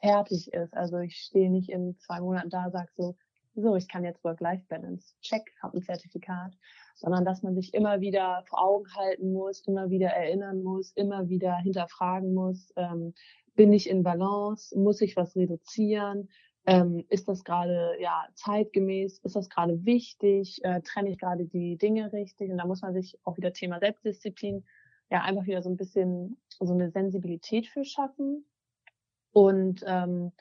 fertig 0.00 0.52
ist. 0.52 0.74
Also 0.74 0.98
ich 0.98 1.16
stehe 1.16 1.50
nicht 1.50 1.70
in 1.70 1.96
zwei 1.98 2.20
Monaten 2.20 2.50
da, 2.50 2.70
sag 2.70 2.90
so, 2.96 3.16
so, 3.54 3.76
ich 3.76 3.88
kann 3.88 4.04
jetzt 4.04 4.22
Work-Life-Balance, 4.24 5.14
check, 5.22 5.42
habe 5.62 5.78
ein 5.78 5.82
Zertifikat, 5.82 6.52
sondern 6.96 7.24
dass 7.24 7.42
man 7.42 7.54
sich 7.54 7.74
immer 7.74 8.00
wieder 8.00 8.44
vor 8.46 8.62
Augen 8.62 8.94
halten 8.94 9.32
muss, 9.32 9.66
immer 9.66 9.90
wieder 9.90 10.08
erinnern 10.08 10.62
muss, 10.62 10.92
immer 10.92 11.28
wieder 11.28 11.56
hinterfragen 11.56 12.32
muss, 12.32 12.72
ähm, 12.76 13.14
bin 13.56 13.72
ich 13.72 13.88
in 13.88 14.02
Balance, 14.02 14.78
muss 14.78 15.00
ich 15.00 15.16
was 15.16 15.34
reduzieren, 15.34 16.28
ähm, 16.66 17.04
ist 17.08 17.28
das 17.28 17.44
gerade 17.44 17.96
ja 18.00 18.26
zeitgemäß? 18.34 19.18
Ist 19.20 19.36
das 19.36 19.48
gerade 19.48 19.84
wichtig? 19.84 20.62
Äh, 20.64 20.82
trenne 20.82 21.10
ich 21.10 21.18
gerade 21.18 21.46
die 21.46 21.76
Dinge 21.76 22.12
richtig? 22.12 22.50
Und 22.50 22.58
da 22.58 22.66
muss 22.66 22.82
man 22.82 22.92
sich 22.92 23.18
auch 23.24 23.36
wieder 23.36 23.52
Thema 23.52 23.78
Selbstdisziplin 23.80 24.64
ja 25.10 25.22
einfach 25.22 25.46
wieder 25.46 25.62
so 25.62 25.70
ein 25.70 25.76
bisschen 25.76 26.40
so 26.58 26.72
eine 26.72 26.90
Sensibilität 26.90 27.66
für 27.66 27.84
schaffen. 27.84 28.44
Und 29.32 29.82
ähm, 29.86 30.32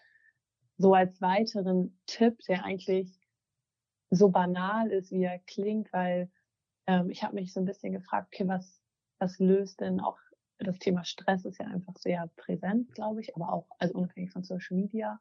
so 0.77 0.93
als 0.93 1.21
weiteren 1.21 1.97
Tipp, 2.05 2.39
der 2.47 2.65
eigentlich 2.65 3.19
so 4.09 4.29
banal 4.29 4.91
ist, 4.91 5.11
wie 5.11 5.23
er 5.23 5.39
klingt, 5.39 5.91
weil 5.93 6.29
ähm, 6.87 7.09
ich 7.09 7.23
habe 7.23 7.35
mich 7.35 7.53
so 7.53 7.59
ein 7.59 7.65
bisschen 7.65 7.93
gefragt, 7.93 8.29
okay, 8.33 8.47
was, 8.47 8.81
was 9.19 9.39
löst 9.39 9.81
denn 9.81 9.99
auch 9.99 10.17
das 10.57 10.77
Thema 10.79 11.05
Stress 11.05 11.45
ist 11.45 11.59
ja 11.59 11.67
einfach 11.67 11.95
sehr 11.97 12.29
präsent, 12.35 12.93
glaube 12.93 13.21
ich, 13.21 13.35
aber 13.35 13.53
auch 13.53 13.67
also 13.77 13.93
unabhängig 13.93 14.31
von 14.31 14.43
Social 14.43 14.75
Media 14.75 15.19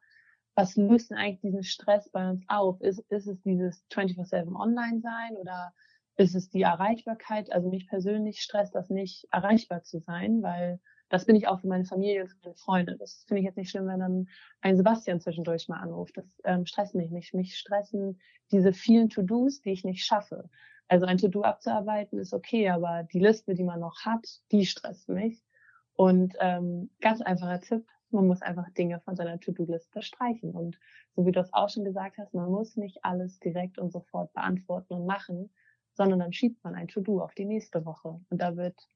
was 0.59 0.75
löst 0.75 1.09
denn 1.09 1.17
eigentlich 1.17 1.39
diesen 1.39 1.63
Stress 1.63 2.09
bei 2.09 2.29
uns 2.29 2.43
auf? 2.49 2.81
Ist, 2.81 2.99
ist 3.09 3.27
es 3.27 3.41
dieses 3.43 3.81
24-7 3.91 4.53
online 4.59 4.99
sein 4.99 5.37
oder 5.37 5.73
ist 6.17 6.35
es 6.35 6.49
die 6.49 6.63
Erreichbarkeit? 6.63 7.49
Also 7.53 7.69
mich 7.69 7.87
persönlich 7.87 8.41
stresst 8.41 8.75
das 8.75 8.89
nicht, 8.89 9.25
erreichbar 9.31 9.83
zu 9.83 9.99
sein, 9.99 10.41
weil 10.41 10.81
das 11.07 11.25
bin 11.25 11.37
ich 11.37 11.47
auch 11.47 11.61
für 11.61 11.67
meine 11.67 11.85
Familie 11.85 12.23
und 12.23 12.27
für 12.27 12.37
meine 12.43 12.55
Freunde. 12.55 12.97
Das 12.97 13.23
finde 13.25 13.39
ich 13.39 13.45
jetzt 13.45 13.55
nicht 13.55 13.69
schlimm, 13.69 13.87
wenn 13.87 14.01
dann 14.01 14.27
ein 14.59 14.75
Sebastian 14.75 15.21
zwischendurch 15.21 15.69
mal 15.69 15.79
anruft. 15.79 16.17
Das 16.17 16.25
ähm, 16.43 16.65
stresst 16.65 16.93
mich 16.93 17.09
nicht. 17.09 17.33
Mich 17.33 17.57
stressen 17.57 18.19
diese 18.51 18.73
vielen 18.73 19.09
To-Dos, 19.09 19.61
die 19.61 19.71
ich 19.71 19.85
nicht 19.85 20.05
schaffe. 20.05 20.49
Also 20.89 21.05
ein 21.05 21.19
To-Do 21.19 21.43
abzuarbeiten 21.43 22.19
ist 22.19 22.33
okay, 22.33 22.69
aber 22.69 23.03
die 23.13 23.19
Liste, 23.19 23.53
die 23.53 23.63
man 23.63 23.79
noch 23.79 24.01
hat, 24.03 24.27
die 24.51 24.65
stresst 24.65 25.07
mich. 25.07 25.41
Und 25.93 26.35
ähm, 26.41 26.89
ganz 26.99 27.21
einfacher 27.21 27.61
Tipp, 27.61 27.87
man 28.11 28.27
muss 28.27 28.41
einfach 28.41 28.69
Dinge 28.71 28.99
von 29.01 29.15
seiner 29.15 29.39
To-Do-Liste 29.39 30.01
streichen. 30.01 30.51
Und 30.51 30.79
so 31.15 31.25
wie 31.25 31.31
du 31.31 31.39
es 31.39 31.53
auch 31.53 31.69
schon 31.69 31.83
gesagt 31.83 32.17
hast, 32.17 32.33
man 32.33 32.49
muss 32.49 32.75
nicht 32.75 33.03
alles 33.03 33.39
direkt 33.39 33.77
und 33.77 33.91
sofort 33.91 34.33
beantworten 34.33 34.93
und 34.93 35.05
machen, 35.05 35.49
sondern 35.93 36.19
dann 36.19 36.33
schiebt 36.33 36.63
man 36.63 36.75
ein 36.75 36.87
To-Do 36.87 37.21
auf 37.21 37.33
die 37.35 37.45
nächste 37.45 37.85
Woche. 37.85 38.19
Und 38.29 38.41
da 38.41 38.55
wird, 38.55 38.87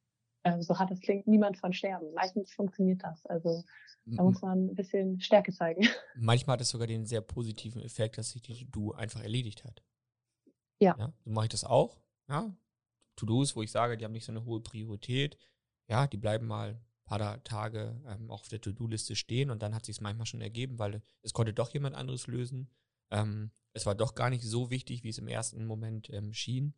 äh, 0.44 0.62
so 0.62 0.78
hart 0.80 0.92
es 0.92 1.02
klingt, 1.02 1.28
niemand 1.28 1.58
von 1.58 1.74
sterben. 1.74 2.14
Meistens 2.14 2.54
funktioniert 2.54 3.04
das. 3.04 3.26
Also 3.26 3.64
da 4.06 4.24
muss 4.24 4.42
man 4.42 4.68
ein 4.68 4.76
bisschen 4.76 5.20
Stärke 5.22 5.54
zeigen. 5.54 5.82
Manchmal 6.16 6.56
hat 6.56 6.62
es 6.62 6.70
sogar 6.70 6.88
den 6.88 7.06
sehr 7.06 7.22
positiven 7.22 7.82
Effekt, 7.82 8.18
dass 8.18 8.32
sich 8.32 8.42
die 8.42 8.66
To-Do 8.66 8.92
einfach 8.92 9.22
erledigt 9.22 9.64
hat. 9.64 9.82
Ja. 10.80 10.96
ja 10.98 11.14
so 11.24 11.32
mache 11.32 11.46
ich 11.46 11.52
das 11.52 11.64
auch. 11.64 12.02
Ja. 12.28 12.56
To-Dos, 13.16 13.56
wo 13.56 13.62
ich 13.62 13.72
sage, 13.72 13.98
die 13.98 14.06
haben 14.06 14.12
nicht 14.12 14.26
so 14.26 14.32
eine 14.32 14.44
hohe 14.44 14.60
Priorität. 14.60 15.38
Ja, 15.88 16.08
die 16.08 16.18
bleiben 16.18 16.48
mal 16.48 16.82
paar 17.06 17.44
Tage 17.44 18.02
ähm, 18.08 18.30
auch 18.30 18.42
auf 18.42 18.50
der 18.50 18.62
To-Do-Liste 18.62 19.16
stehen 19.16 19.50
und 19.50 19.62
dann 19.62 19.76
hat 19.76 19.86
sich 19.86 19.98
es 19.98 20.02
manchmal 20.02 20.26
schon 20.26 20.42
ergeben, 20.42 20.80
weil 20.80 21.02
es 21.22 21.34
konnte 21.34 21.54
doch 21.54 21.74
jemand 21.74 21.96
anderes 21.96 22.28
lösen. 22.28 22.70
Ähm, 23.12 23.52
es 23.74 23.86
war 23.86 23.96
doch 23.96 24.16
gar 24.16 24.30
nicht 24.30 24.44
so 24.44 24.70
wichtig, 24.70 25.04
wie 25.04 25.10
es 25.10 25.18
im 25.18 25.28
ersten 25.28 25.66
Moment 25.66 26.10
ähm, 26.12 26.34
schien. 26.34 26.74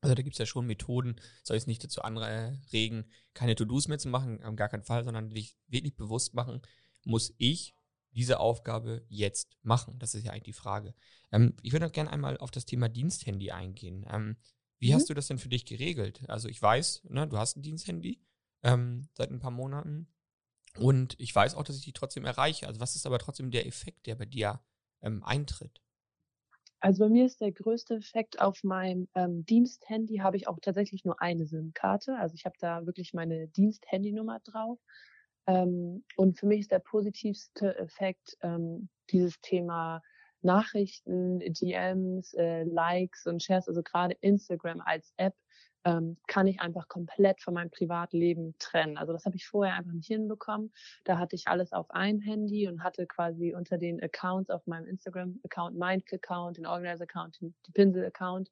Also 0.00 0.14
da 0.14 0.22
gibt 0.22 0.34
es 0.34 0.38
ja 0.38 0.46
schon 0.46 0.66
Methoden, 0.66 1.16
soll 1.42 1.56
ich 1.56 1.64
es 1.64 1.66
nicht 1.66 1.82
dazu 1.82 2.02
anregen, 2.02 3.10
keine 3.34 3.56
To-Dos 3.56 3.88
mehr 3.88 3.98
zu 3.98 4.08
machen, 4.08 4.42
am 4.44 4.54
gar 4.54 4.68
keinen 4.68 4.84
Fall, 4.84 5.02
sondern 5.02 5.30
dich 5.30 5.56
wirklich 5.66 5.96
bewusst 5.96 6.34
machen, 6.34 6.62
muss 7.04 7.34
ich 7.38 7.74
diese 8.12 8.40
Aufgabe 8.40 9.04
jetzt 9.08 9.56
machen? 9.62 9.98
Das 9.98 10.14
ist 10.14 10.24
ja 10.24 10.32
eigentlich 10.32 10.44
die 10.44 10.52
Frage. 10.52 10.94
Ähm, 11.32 11.54
ich 11.62 11.72
würde 11.72 11.86
auch 11.86 11.92
gerne 11.92 12.10
einmal 12.10 12.38
auf 12.38 12.50
das 12.50 12.64
Thema 12.64 12.88
Diensthandy 12.88 13.50
eingehen. 13.50 14.06
Ähm, 14.08 14.36
wie 14.78 14.90
mhm. 14.90 14.94
hast 14.94 15.10
du 15.10 15.14
das 15.14 15.26
denn 15.26 15.38
für 15.38 15.48
dich 15.48 15.66
geregelt? 15.66 16.28
Also 16.28 16.48
ich 16.48 16.60
weiß, 16.60 17.04
ne, 17.08 17.26
du 17.26 17.36
hast 17.36 17.56
ein 17.56 17.62
Diensthandy 17.62 18.20
ähm, 18.62 19.08
seit 19.14 19.30
ein 19.30 19.40
paar 19.40 19.50
Monaten. 19.50 20.08
Und 20.78 21.18
ich 21.18 21.34
weiß 21.34 21.54
auch, 21.54 21.64
dass 21.64 21.76
ich 21.76 21.84
die 21.84 21.92
trotzdem 21.92 22.24
erreiche. 22.24 22.66
Also 22.66 22.80
was 22.80 22.94
ist 22.94 23.06
aber 23.06 23.18
trotzdem 23.18 23.50
der 23.50 23.66
Effekt, 23.66 24.06
der 24.06 24.14
bei 24.14 24.26
dir 24.26 24.60
ähm, 25.02 25.22
eintritt? 25.24 25.80
Also 26.80 27.04
bei 27.04 27.08
mir 27.08 27.26
ist 27.26 27.40
der 27.40 27.50
größte 27.50 27.94
Effekt 27.96 28.40
auf 28.40 28.62
meinem 28.62 29.08
ähm, 29.14 29.44
Diensthandy 29.44 30.18
habe 30.18 30.36
ich 30.36 30.46
auch 30.46 30.58
tatsächlich 30.60 31.04
nur 31.04 31.20
eine 31.20 31.46
SIM-Karte. 31.46 32.16
Also 32.16 32.34
ich 32.34 32.44
habe 32.44 32.54
da 32.60 32.86
wirklich 32.86 33.14
meine 33.14 33.48
Diensthandynummer 33.48 34.40
drauf. 34.44 34.78
Ähm, 35.48 36.04
und 36.16 36.38
für 36.38 36.46
mich 36.46 36.60
ist 36.60 36.70
der 36.70 36.78
positivste 36.78 37.76
Effekt 37.78 38.36
ähm, 38.42 38.88
dieses 39.10 39.40
Thema 39.40 40.02
Nachrichten, 40.40 41.40
DMs, 41.40 42.32
äh, 42.34 42.62
Likes 42.62 43.26
und 43.26 43.42
Shares, 43.42 43.66
also 43.66 43.82
gerade 43.82 44.16
Instagram 44.20 44.80
als 44.80 45.12
App 45.16 45.34
kann 46.26 46.46
ich 46.46 46.60
einfach 46.60 46.88
komplett 46.88 47.40
von 47.40 47.54
meinem 47.54 47.70
Privatleben 47.70 48.54
trennen. 48.58 48.96
Also 48.96 49.12
das 49.12 49.24
habe 49.24 49.36
ich 49.36 49.46
vorher 49.46 49.74
einfach 49.74 49.92
nicht 49.92 50.06
hinbekommen. 50.06 50.72
Da 51.04 51.18
hatte 51.18 51.36
ich 51.36 51.48
alles 51.48 51.72
auf 51.72 51.90
ein 51.90 52.20
Handy 52.20 52.68
und 52.68 52.82
hatte 52.82 53.06
quasi 53.06 53.54
unter 53.54 53.78
den 53.78 54.02
Accounts 54.02 54.50
auf 54.50 54.66
meinem 54.66 54.86
Instagram-Account, 54.86 55.78
Mind-Account, 55.78 56.56
den 56.58 56.66
Organizer-Account, 56.66 57.40
den 57.40 57.54
Pinsel-Account. 57.74 58.50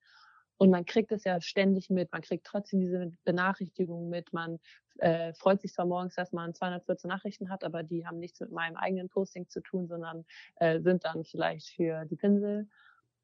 Und 0.59 0.70
man 0.70 0.87
kriegt 0.87 1.12
es 1.12 1.25
ja 1.25 1.40
ständig 1.40 1.90
mit. 1.90 2.11
Man 2.12 2.22
kriegt 2.22 2.46
trotzdem 2.46 2.81
diese 2.81 3.12
Benachrichtigungen 3.25 4.09
mit. 4.09 4.33
Man 4.33 4.59
äh, 4.99 5.35
freut 5.35 5.61
sich 5.61 5.72
zwar 5.72 5.85
morgens, 5.85 6.14
dass 6.14 6.33
man 6.33 6.55
214 6.55 7.09
Nachrichten 7.09 7.51
hat, 7.51 7.64
aber 7.64 7.83
die 7.83 8.07
haben 8.07 8.18
nichts 8.18 8.40
mit 8.40 8.51
meinem 8.51 8.77
eigenen 8.77 9.09
Posting 9.09 9.49
zu 9.49 9.61
tun, 9.61 9.87
sondern 9.87 10.25
äh, 10.57 10.81
sind 10.81 11.05
dann 11.05 11.25
vielleicht 11.25 11.68
für 11.68 12.07
die 12.07 12.16
Pinsel. 12.16 12.68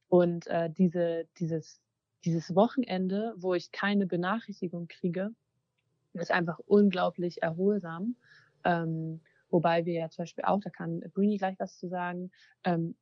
Und 0.08 0.46
äh, 0.48 0.68
diese, 0.70 1.26
dieses 1.38 1.80
dieses 2.24 2.54
Wochenende, 2.54 3.34
wo 3.36 3.54
ich 3.54 3.72
keine 3.72 4.06
Benachrichtigung 4.06 4.88
kriege, 4.88 5.30
ist 6.14 6.30
einfach 6.30 6.58
unglaublich 6.66 7.42
erholsam. 7.42 8.16
Ähm, 8.64 9.20
wobei 9.50 9.84
wir 9.84 9.94
ja 9.94 10.08
zum 10.10 10.22
Beispiel 10.22 10.44
auch, 10.44 10.60
da 10.60 10.70
kann 10.70 11.00
Brini 11.14 11.38
gleich 11.38 11.58
was 11.58 11.78
zu 11.78 11.88
sagen, 11.88 12.30
ähm, 12.64 12.94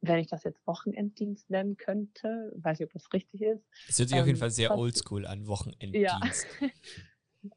wenn 0.00 0.18
ich 0.18 0.26
das 0.26 0.44
jetzt 0.44 0.66
Wochenenddienst 0.66 1.48
nennen 1.50 1.76
könnte, 1.76 2.52
weiß 2.56 2.80
ich, 2.80 2.86
ob 2.86 2.92
das 2.92 3.12
richtig 3.12 3.42
ist. 3.42 3.64
Es 3.88 3.98
hört 3.98 4.08
sich 4.08 4.16
ähm, 4.16 4.22
auf 4.22 4.26
jeden 4.26 4.38
Fall 4.38 4.50
sehr 4.50 4.76
oldschool 4.76 5.26
an, 5.26 5.46
Wochenenddienst. 5.46 6.46
Ja. 6.60 6.68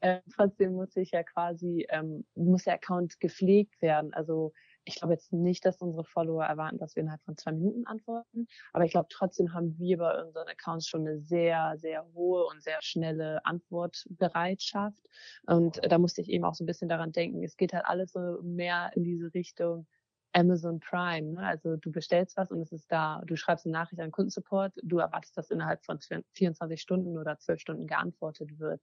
äh, 0.00 0.20
trotzdem 0.34 0.72
muss 0.72 0.96
ich 0.96 1.10
ja 1.10 1.22
quasi, 1.22 1.86
ähm, 1.90 2.24
muss 2.34 2.64
der 2.64 2.74
Account 2.74 3.20
gepflegt 3.20 3.80
werden. 3.82 4.14
Also 4.14 4.52
ich 4.88 4.96
glaube 4.96 5.12
jetzt 5.12 5.32
nicht, 5.32 5.64
dass 5.66 5.82
unsere 5.82 6.04
Follower 6.04 6.44
erwarten, 6.44 6.78
dass 6.78 6.96
wir 6.96 7.02
innerhalb 7.02 7.22
von 7.22 7.36
zwei 7.36 7.52
Minuten 7.52 7.86
antworten. 7.86 8.46
Aber 8.72 8.84
ich 8.84 8.90
glaube, 8.90 9.08
trotzdem 9.10 9.52
haben 9.52 9.78
wir 9.78 9.98
bei 9.98 10.22
unseren 10.22 10.48
Accounts 10.48 10.88
schon 10.88 11.06
eine 11.06 11.18
sehr, 11.20 11.74
sehr 11.76 12.06
hohe 12.14 12.46
und 12.46 12.62
sehr 12.62 12.78
schnelle 12.80 13.44
Antwortbereitschaft. 13.44 15.02
Und 15.46 15.80
da 15.84 15.98
musste 15.98 16.22
ich 16.22 16.30
eben 16.30 16.44
auch 16.44 16.54
so 16.54 16.64
ein 16.64 16.66
bisschen 16.66 16.88
daran 16.88 17.12
denken, 17.12 17.44
es 17.44 17.56
geht 17.56 17.74
halt 17.74 17.84
alles 17.84 18.12
so 18.12 18.40
mehr 18.42 18.90
in 18.94 19.04
diese 19.04 19.32
Richtung, 19.34 19.86
Amazon 20.32 20.80
Prime. 20.80 21.34
Ne? 21.34 21.46
Also 21.46 21.76
du 21.76 21.92
bestellst 21.92 22.38
was 22.38 22.50
und 22.50 22.60
es 22.62 22.72
ist 22.72 22.90
da. 22.90 23.22
Du 23.26 23.36
schreibst 23.36 23.66
eine 23.66 23.72
Nachricht 23.72 24.00
an 24.00 24.10
Kundensupport. 24.10 24.72
Du 24.82 24.98
erwartest, 24.98 25.36
dass 25.36 25.50
innerhalb 25.50 25.84
von 25.84 25.98
24 26.32 26.80
Stunden 26.80 27.18
oder 27.18 27.38
12 27.38 27.60
Stunden 27.60 27.86
geantwortet 27.86 28.58
wird. 28.58 28.80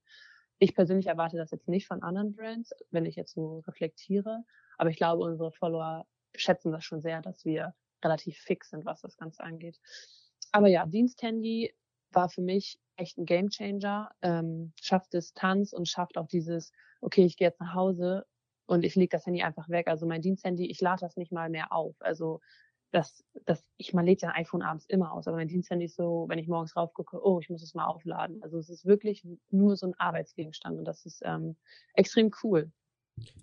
Ich 0.58 0.74
persönlich 0.74 1.08
erwarte 1.08 1.36
das 1.36 1.50
jetzt 1.50 1.68
nicht 1.68 1.86
von 1.86 2.02
anderen 2.02 2.34
Brands, 2.34 2.70
wenn 2.90 3.06
ich 3.06 3.16
jetzt 3.16 3.34
so 3.34 3.58
reflektiere. 3.66 4.44
Aber 4.78 4.90
ich 4.90 4.96
glaube, 4.96 5.24
unsere 5.24 5.52
Follower 5.52 6.06
schätzen 6.34 6.72
das 6.72 6.84
schon 6.84 7.00
sehr, 7.00 7.22
dass 7.22 7.44
wir 7.44 7.74
relativ 8.04 8.38
fix 8.38 8.70
sind, 8.70 8.84
was 8.84 9.00
das 9.00 9.16
Ganze 9.16 9.42
angeht. 9.42 9.78
Aber 10.52 10.68
ja, 10.68 10.86
Diensthandy 10.86 11.74
war 12.12 12.28
für 12.28 12.42
mich 12.42 12.78
echt 12.96 13.18
ein 13.18 13.26
Gamechanger. 13.26 14.10
Ähm, 14.22 14.72
schafft 14.80 15.12
Distanz 15.12 15.72
und 15.72 15.88
schafft 15.88 16.18
auch 16.18 16.28
dieses, 16.28 16.72
okay, 17.00 17.24
ich 17.24 17.36
gehe 17.36 17.48
jetzt 17.48 17.60
nach 17.60 17.74
Hause 17.74 18.24
und 18.66 18.84
ich 18.84 18.94
lege 18.96 19.16
das 19.16 19.26
Handy 19.26 19.42
einfach 19.42 19.68
weg. 19.68 19.88
Also 19.88 20.06
mein 20.06 20.22
Diensthandy, 20.22 20.66
ich 20.70 20.80
lade 20.80 21.00
das 21.00 21.16
nicht 21.16 21.32
mal 21.32 21.50
mehr 21.50 21.72
auf. 21.72 21.94
Also 22.00 22.40
das, 22.92 23.24
das, 23.44 23.64
ich 23.76 23.92
man 23.92 24.06
lädt 24.06 24.22
ja 24.22 24.30
ein 24.30 24.42
iPhone 24.42 24.62
abends 24.62 24.86
immer 24.86 25.12
aus, 25.12 25.26
aber 25.26 25.36
mein 25.36 25.48
Diensthandy 25.48 25.86
ist 25.86 25.96
so, 25.96 26.26
wenn 26.28 26.38
ich 26.38 26.48
morgens 26.48 26.76
raufgucke, 26.76 27.20
oh, 27.22 27.40
ich 27.40 27.50
muss 27.50 27.62
es 27.62 27.74
mal 27.74 27.86
aufladen. 27.86 28.42
Also 28.42 28.58
es 28.58 28.70
ist 28.70 28.86
wirklich 28.86 29.26
nur 29.50 29.76
so 29.76 29.86
ein 29.86 29.94
Arbeitsgegenstand 29.98 30.78
und 30.78 30.84
das 30.84 31.04
ist 31.04 31.20
ähm, 31.24 31.56
extrem 31.94 32.30
cool. 32.42 32.72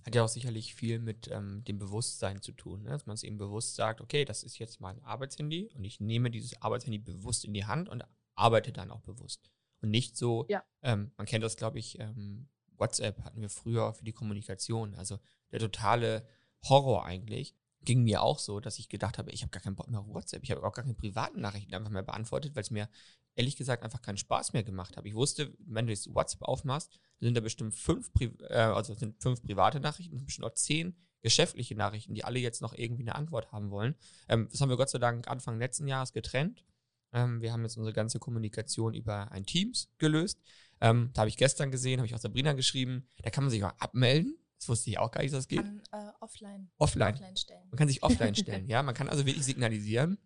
Hat 0.05 0.15
ja 0.15 0.23
auch 0.23 0.29
sicherlich 0.29 0.75
viel 0.75 0.99
mit 0.99 1.29
ähm, 1.31 1.63
dem 1.63 1.79
Bewusstsein 1.79 2.41
zu 2.41 2.51
tun, 2.51 2.83
ne? 2.83 2.89
dass 2.89 3.05
man 3.05 3.15
es 3.15 3.23
eben 3.23 3.37
bewusst 3.37 3.75
sagt, 3.75 4.01
okay, 4.01 4.25
das 4.25 4.43
ist 4.43 4.59
jetzt 4.59 4.79
mein 4.79 5.01
Arbeitshandy 5.03 5.71
und 5.75 5.83
ich 5.83 5.99
nehme 5.99 6.29
dieses 6.29 6.61
Arbeitshandy 6.61 6.99
bewusst 6.99 7.45
in 7.45 7.53
die 7.53 7.65
Hand 7.65 7.89
und 7.89 8.03
arbeite 8.35 8.71
dann 8.71 8.91
auch 8.91 9.01
bewusst. 9.01 9.49
Und 9.81 9.89
nicht 9.89 10.15
so, 10.15 10.45
ja. 10.49 10.63
ähm, 10.81 11.11
man 11.17 11.25
kennt 11.25 11.43
das, 11.43 11.57
glaube 11.57 11.79
ich, 11.79 11.99
ähm, 11.99 12.49
WhatsApp 12.77 13.23
hatten 13.23 13.41
wir 13.41 13.49
früher 13.49 13.93
für 13.93 14.03
die 14.03 14.13
Kommunikation. 14.13 14.95
Also 14.95 15.19
der 15.51 15.59
totale 15.59 16.27
Horror 16.67 17.05
eigentlich. 17.05 17.55
Ging 17.85 18.03
mir 18.03 18.21
auch 18.21 18.39
so, 18.39 18.59
dass 18.59 18.79
ich 18.79 18.89
gedacht 18.89 19.17
habe, 19.17 19.31
ich 19.31 19.41
habe 19.41 19.51
gar 19.51 19.61
keinen 19.61 19.75
Bock 19.75 19.89
mehr 19.89 19.99
auf 19.99 20.07
WhatsApp. 20.07 20.43
Ich 20.43 20.51
habe 20.51 20.63
auch 20.63 20.73
gar 20.73 20.83
keine 20.83 20.95
privaten 20.95 21.41
Nachrichten 21.41 21.73
einfach 21.73 21.89
mehr 21.89 22.03
beantwortet, 22.03 22.55
weil 22.55 22.63
es 22.63 22.71
mir 22.71 22.89
ehrlich 23.35 23.55
gesagt 23.55 23.83
einfach 23.83 24.01
keinen 24.01 24.17
Spaß 24.17 24.53
mehr 24.53 24.63
gemacht 24.63 24.95
hat. 24.95 25.05
Ich 25.05 25.15
wusste, 25.15 25.53
wenn 25.59 25.87
du 25.87 25.91
jetzt 25.91 26.13
WhatsApp 26.13 26.43
aufmachst, 26.43 26.99
sind 27.19 27.35
da 27.35 27.41
bestimmt 27.41 27.73
fünf, 27.73 28.13
Pri 28.13 28.35
äh, 28.49 28.55
also 28.55 28.93
sind 28.93 29.21
fünf 29.21 29.41
private 29.41 29.79
Nachrichten, 29.79 30.17
sind 30.17 30.25
bestimmt 30.25 30.47
auch 30.47 30.53
zehn 30.53 30.95
geschäftliche 31.21 31.75
Nachrichten, 31.75 32.13
die 32.13 32.23
alle 32.23 32.39
jetzt 32.39 32.61
noch 32.61 32.73
irgendwie 32.73 33.03
eine 33.03 33.15
Antwort 33.15 33.51
haben 33.51 33.71
wollen. 33.71 33.95
Ähm, 34.27 34.47
das 34.51 34.61
haben 34.61 34.69
wir 34.69 34.77
Gott 34.77 34.89
sei 34.89 34.99
Dank 34.99 35.27
Anfang 35.27 35.57
letzten 35.57 35.87
Jahres 35.87 36.13
getrennt. 36.13 36.65
Ähm, 37.13 37.41
wir 37.41 37.53
haben 37.53 37.63
jetzt 37.63 37.77
unsere 37.77 37.93
ganze 37.93 38.19
Kommunikation 38.19 38.93
über 38.93 39.31
ein 39.31 39.45
Teams 39.45 39.89
gelöst. 39.97 40.39
Ähm, 40.81 41.11
da 41.13 41.21
habe 41.21 41.29
ich 41.29 41.37
gestern 41.37 41.71
gesehen, 41.71 41.99
habe 41.99 42.07
ich 42.07 42.13
auch 42.13 42.19
Sabrina 42.19 42.53
geschrieben, 42.53 43.07
da 43.21 43.29
kann 43.29 43.45
man 43.45 43.51
sich 43.51 43.63
auch 43.63 43.73
abmelden. 43.79 44.37
Das 44.63 44.69
wusste 44.69 44.91
ich 44.91 44.97
auch 44.97 45.11
gar 45.11 45.21
nicht, 45.21 45.33
dass 45.33 45.39
das 45.39 45.47
geht. 45.49 45.61
Kann, 45.61 45.81
äh, 45.91 46.11
offline. 46.21 46.71
Offline. 46.77 47.15
offline 47.15 47.35
stellen. 47.35 47.67
Man 47.69 47.77
kann 47.77 47.89
sich 47.89 48.01
offline 48.01 48.33
stellen, 48.35 48.65
ja. 48.69 48.81
Man 48.81 48.95
kann 48.95 49.09
also 49.09 49.25
wirklich 49.25 49.43
signalisieren, 49.43 50.17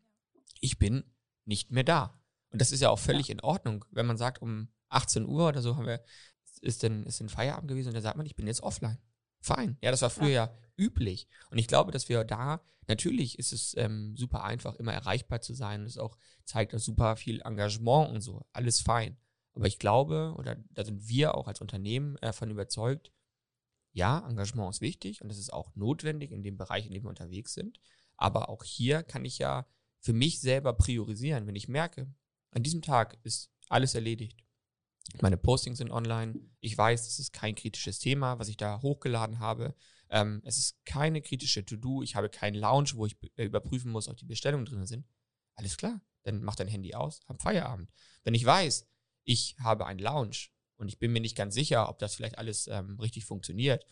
ich 0.62 0.78
bin 0.78 1.04
nicht 1.46 1.72
mehr 1.72 1.84
da. 1.84 2.22
Und 2.52 2.62
das 2.62 2.72
ist 2.72 2.82
ja 2.82 2.92
auch 2.92 3.00
völlig 3.00 3.30
ja. 3.30 3.34
in 3.34 3.42
Ordnung, 3.42 3.84
wenn 3.90 4.06
man 4.06 4.18
sagt, 4.18 4.44
um 4.44 4.68
18 4.90 5.26
Uhr 5.26 5.48
oder 5.48 5.64
so 5.64 5.76
haben 5.76 5.88
wir, 5.88 6.04
ist 6.62 6.84
denn, 6.84 7.04
ist 7.06 7.20
denn 7.20 7.30
Feierabend 7.30 7.68
gewesen 7.68 7.88
und 7.88 7.96
da 7.96 8.02
sagt 8.02 8.16
man, 8.16 8.28
ich 8.28 8.36
bin 8.36 8.46
jetzt 8.46 8.62
offline. 8.62 9.00
Fein. 9.42 9.78
Ja, 9.82 9.90
das 9.90 10.04
war 10.04 10.12
früher 10.12 10.30
ja, 10.30 10.46
ja 10.46 10.58
üblich. 10.78 11.28
Und 11.50 11.58
ich 11.58 11.68
glaube, 11.68 11.92
dass 11.92 12.10
wir 12.10 12.24
da, 12.24 12.62
natürlich 12.86 13.40
ist 13.40 13.54
es 13.54 13.76
ähm, 13.76 14.16
super 14.18 14.44
einfach, 14.44 14.76
immer 14.76 14.94
erreichbar 14.94 15.42
zu 15.42 15.56
sein. 15.56 15.86
Das 15.86 15.98
auch 15.98 16.16
zeigt 16.46 16.76
auch 16.76 16.80
super 16.80 17.16
viel 17.16 17.42
Engagement 17.42 18.12
und 18.12 18.22
so. 18.22 18.46
Alles 18.54 18.82
fein. 18.82 19.18
Aber 19.56 19.66
ich 19.66 19.80
glaube, 19.80 20.36
oder 20.38 20.58
da 20.70 20.86
sind 20.86 21.08
wir 21.08 21.34
auch 21.34 21.48
als 21.48 21.60
Unternehmen 21.60 22.18
davon 22.22 22.52
überzeugt, 22.52 23.12
ja, 23.94 24.28
Engagement 24.28 24.74
ist 24.74 24.82
wichtig 24.82 25.22
und 25.22 25.32
es 25.32 25.38
ist 25.38 25.52
auch 25.52 25.76
notwendig 25.76 26.32
in 26.32 26.44
dem 26.44 26.58
Bereich, 26.58 26.86
in 26.86 26.94
dem 26.94 27.04
wir 27.04 27.10
unterwegs 27.10 27.54
sind. 27.54 27.80
Aber 28.16 28.50
auch 28.50 28.64
hier 28.64 29.04
kann 29.04 29.26
ich 29.26 29.38
ja 29.38 29.68
für 30.00 30.14
mich 30.14 30.40
selber 30.40 30.74
priorisieren. 30.74 31.48
Wenn 31.48 31.56
ich 31.56 31.68
merke, 31.68 32.14
an 32.52 32.64
diesem 32.64 32.82
Tag 32.82 33.18
ist 33.24 33.52
alles 33.70 33.96
erledigt. 33.96 34.44
Meine 35.22 35.38
Postings 35.38 35.78
sind 35.78 35.92
online. 35.92 36.40
Ich 36.60 36.78
weiß, 36.78 37.08
es 37.08 37.20
ist 37.20 37.34
kein 37.34 37.56
kritisches 37.56 38.00
Thema, 38.00 38.40
was 38.40 38.50
ich 38.50 38.58
da 38.58 38.82
hochgeladen 38.82 39.40
habe. 39.40 39.76
Ähm, 40.10 40.42
es 40.46 40.58
ist 40.58 40.86
keine 40.86 41.22
kritische 41.22 41.66
To-Do. 41.66 42.04
Ich 42.04 42.16
habe 42.16 42.30
keinen 42.30 42.56
Lounge, 42.56 42.92
wo 42.96 43.06
ich 43.06 43.18
äh, 43.36 43.46
überprüfen 43.46 43.92
muss, 43.92 44.08
ob 44.08 44.18
die 44.18 44.26
Bestellungen 44.26 44.66
drin 44.66 44.86
sind. 44.86 45.06
Alles 45.56 45.78
klar. 45.78 46.02
Dann 46.24 46.44
mach 46.44 46.56
dein 46.56 46.68
Handy 46.68 46.94
aus, 46.94 47.22
hab 47.28 47.42
Feierabend. 47.42 47.90
Wenn 48.24 48.34
ich 48.34 48.46
weiß, 48.46 48.86
ich 49.24 49.56
habe 49.60 49.86
einen 49.86 50.00
Lounge 50.00 50.50
und 50.78 50.88
ich 50.88 51.00
bin 51.00 51.12
mir 51.12 51.20
nicht 51.20 51.36
ganz 51.36 51.54
sicher, 51.54 51.90
ob 51.90 52.00
das 52.00 52.16
vielleicht 52.16 52.38
alles 52.38 52.68
ähm, 52.68 53.00
richtig 53.00 53.26
funktioniert. 53.26 53.86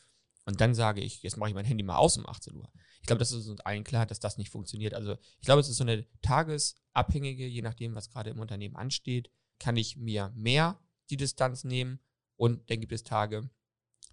Und 0.45 0.61
dann 0.61 0.75
sage 0.75 1.01
ich, 1.01 1.23
jetzt 1.23 1.37
mache 1.37 1.49
ich 1.49 1.55
mein 1.55 1.65
Handy 1.65 1.83
mal 1.83 1.97
aus 1.97 2.17
um 2.17 2.27
18 2.27 2.55
Uhr. 2.55 2.71
Ich 3.01 3.07
glaube, 3.07 3.19
das 3.19 3.31
ist 3.31 3.47
uns 3.47 3.61
allen 3.61 3.83
klar, 3.83 4.05
dass 4.05 4.19
das 4.19 4.37
nicht 4.37 4.51
funktioniert. 4.51 4.93
Also 4.93 5.17
ich 5.39 5.45
glaube, 5.45 5.59
es 5.59 5.69
ist 5.69 5.77
so 5.77 5.83
eine 5.83 6.05
tagesabhängige, 6.21 7.47
je 7.47 7.63
nachdem, 7.63 7.95
was 7.95 8.09
gerade 8.09 8.29
im 8.29 8.39
Unternehmen 8.39 8.75
ansteht, 8.75 9.31
kann 9.59 9.75
ich 9.75 9.97
mir 9.97 10.31
mehr 10.35 10.79
die 11.09 11.17
Distanz 11.17 11.63
nehmen 11.63 11.99
und 12.35 12.69
dann 12.69 12.79
gibt 12.79 12.91
es 12.91 13.03
Tage, 13.03 13.49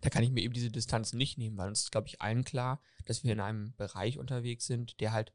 da 0.01 0.11
kann 0.11 0.25
ich 0.25 0.31
mir 0.31 0.43
eben 0.43 0.55
diese 0.55 0.71
Distanz 0.71 1.13
nicht 1.13 1.39
nehmen, 1.39 1.57
weil 1.57 1.69
uns 1.69 1.83
ist, 1.83 1.93
glaube 1.93 2.09
ich, 2.09 2.21
allen 2.21 2.45
klar, 2.45 2.83
dass 3.07 3.25
wir 3.25 3.33
in 3.33 3.41
einem 3.41 3.75
Bereich 3.77 4.19
unterwegs 4.19 4.67
sind, 4.67 5.01
der 5.01 5.13
halt 5.13 5.33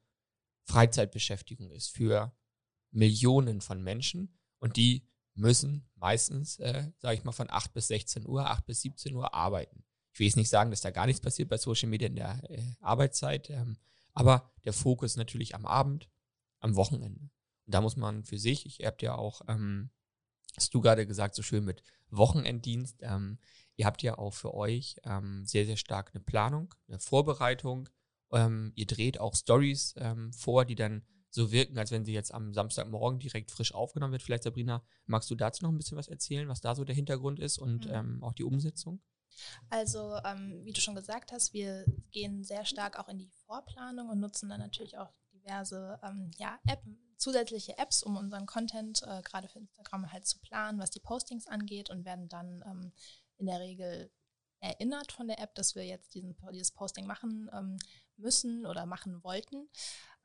Freizeitbeschäftigung 0.66 1.72
ist 1.72 1.90
für 1.90 2.36
Millionen 2.92 3.62
von 3.62 3.82
Menschen 3.82 4.38
und 4.60 4.76
die 4.76 5.08
müssen 5.38 5.88
meistens, 5.96 6.60
äh, 6.60 6.92
sage 6.98 7.16
ich 7.16 7.24
mal, 7.24 7.32
von 7.32 7.50
8 7.50 7.74
bis 7.74 7.88
16 7.88 8.28
Uhr, 8.28 8.50
8 8.50 8.66
bis 8.66 8.82
17 8.82 9.14
Uhr 9.14 9.34
arbeiten. 9.34 9.84
Ich 10.14 10.20
will 10.20 10.28
jetzt 10.28 10.36
nicht 10.36 10.50
sagen, 10.50 10.72
dass 10.72 10.82
da 10.82 10.92
gar 10.92 11.06
nichts 11.06 11.22
passiert 11.22 11.50
bei 11.50 11.58
Social 11.58 11.90
Media 11.90 12.08
in 12.08 12.16
der 12.16 12.42
äh, 12.50 12.64
Arbeitszeit, 12.82 13.50
ähm, 13.50 13.78
aber 14.14 14.52
der 14.66 14.74
Fokus 14.74 15.16
natürlich 15.16 15.54
am 15.54 15.66
Abend, 15.66 16.10
am 16.60 16.76
Wochenende. 16.76 17.30
Und 17.66 17.74
da 17.74 17.82
muss 17.82 17.98
man 17.98 18.24
für 18.24 18.40
sich, 18.40 18.66
ich 18.66 18.86
habt 18.86 19.02
ja 19.02 19.16
auch, 19.16 19.42
ähm, 19.48 19.92
hast 20.56 20.74
du 20.74 20.82
gerade 20.82 21.06
gesagt, 21.06 21.36
so 21.36 21.44
schön 21.44 21.66
mit 21.66 21.84
Wochenenddienst, 22.10 22.98
ähm, 23.02 23.38
ihr 23.76 23.86
habt 23.86 24.02
ja 24.02 24.18
auch 24.18 24.34
für 24.34 24.54
euch 24.54 24.96
ähm, 25.04 25.46
sehr, 25.46 25.66
sehr 25.66 25.78
stark 25.78 26.12
eine 26.14 26.24
Planung, 26.24 26.74
eine 26.88 27.00
Vorbereitung. 27.00 27.90
Ähm, 28.32 28.72
ihr 28.76 28.88
dreht 28.88 29.20
auch 29.20 29.36
Stories 29.36 29.94
ähm, 29.98 30.34
vor, 30.34 30.66
die 30.66 30.76
dann 30.76 31.04
so 31.30 31.52
wirken, 31.52 31.78
als 31.78 31.92
wenn 31.92 32.06
sie 32.06 32.14
jetzt 32.14 32.34
am 32.34 32.54
Samstagmorgen 32.54 33.20
direkt 33.20 33.52
frisch 33.52 33.74
aufgenommen 33.74 34.14
wird. 34.14 34.24
Vielleicht, 34.24 34.44
Sabrina, 34.44 34.84
magst 35.06 35.30
du 35.30 35.36
dazu 35.36 35.64
noch 35.64 35.72
ein 35.72 35.78
bisschen 35.78 35.98
was 35.98 36.08
erzählen, 36.08 36.48
was 36.48 36.62
da 36.62 36.76
so 36.76 36.84
der 36.84 36.96
Hintergrund 36.96 37.40
ist 37.40 37.58
und 37.58 37.86
mhm. 37.86 37.94
ähm, 37.94 38.24
auch 38.24 38.34
die 38.34 38.44
Umsetzung? 38.44 39.02
Also, 39.70 40.16
ähm, 40.26 40.62
wie 40.64 40.74
du 40.74 40.82
schon 40.82 40.96
gesagt 40.96 41.32
hast, 41.32 41.54
wir 41.54 41.86
gehen 42.12 42.44
sehr 42.44 42.66
stark 42.66 42.98
auch 43.00 43.08
in 43.08 43.20
die 43.20 43.32
Vorplanung 43.46 44.10
und 44.10 44.20
nutzen 44.20 44.50
dann 44.50 44.60
natürlich 44.60 44.98
auch 44.98 45.12
diverse 45.32 46.00
ähm, 46.04 46.32
ja, 46.38 46.60
App, 46.68 46.82
zusätzliche 47.18 47.78
Apps, 47.78 48.04
um 48.04 48.18
unseren 48.18 48.46
Content 48.46 49.04
äh, 49.04 49.22
gerade 49.22 49.48
für 49.48 49.60
Instagram 49.60 50.12
halt 50.12 50.26
zu 50.26 50.40
planen, 50.40 50.80
was 50.80 50.92
die 50.92 51.00
Postings 51.00 51.48
angeht 51.48 51.90
und 51.90 52.06
werden 52.06 52.30
dann 52.30 52.64
ähm, 52.66 52.92
in 53.38 53.48
der 53.48 53.60
Regel 53.60 54.12
erinnert 54.60 55.12
von 55.12 55.28
der 55.28 55.40
App, 55.40 55.54
dass 55.56 55.76
wir 55.76 55.86
jetzt 55.86 56.14
diesen, 56.16 56.36
dieses 56.52 56.72
Posting 56.72 57.06
machen 57.06 57.50
ähm, 57.54 57.78
müssen 58.18 58.66
oder 58.66 58.86
machen 58.86 59.24
wollten. 59.24 59.70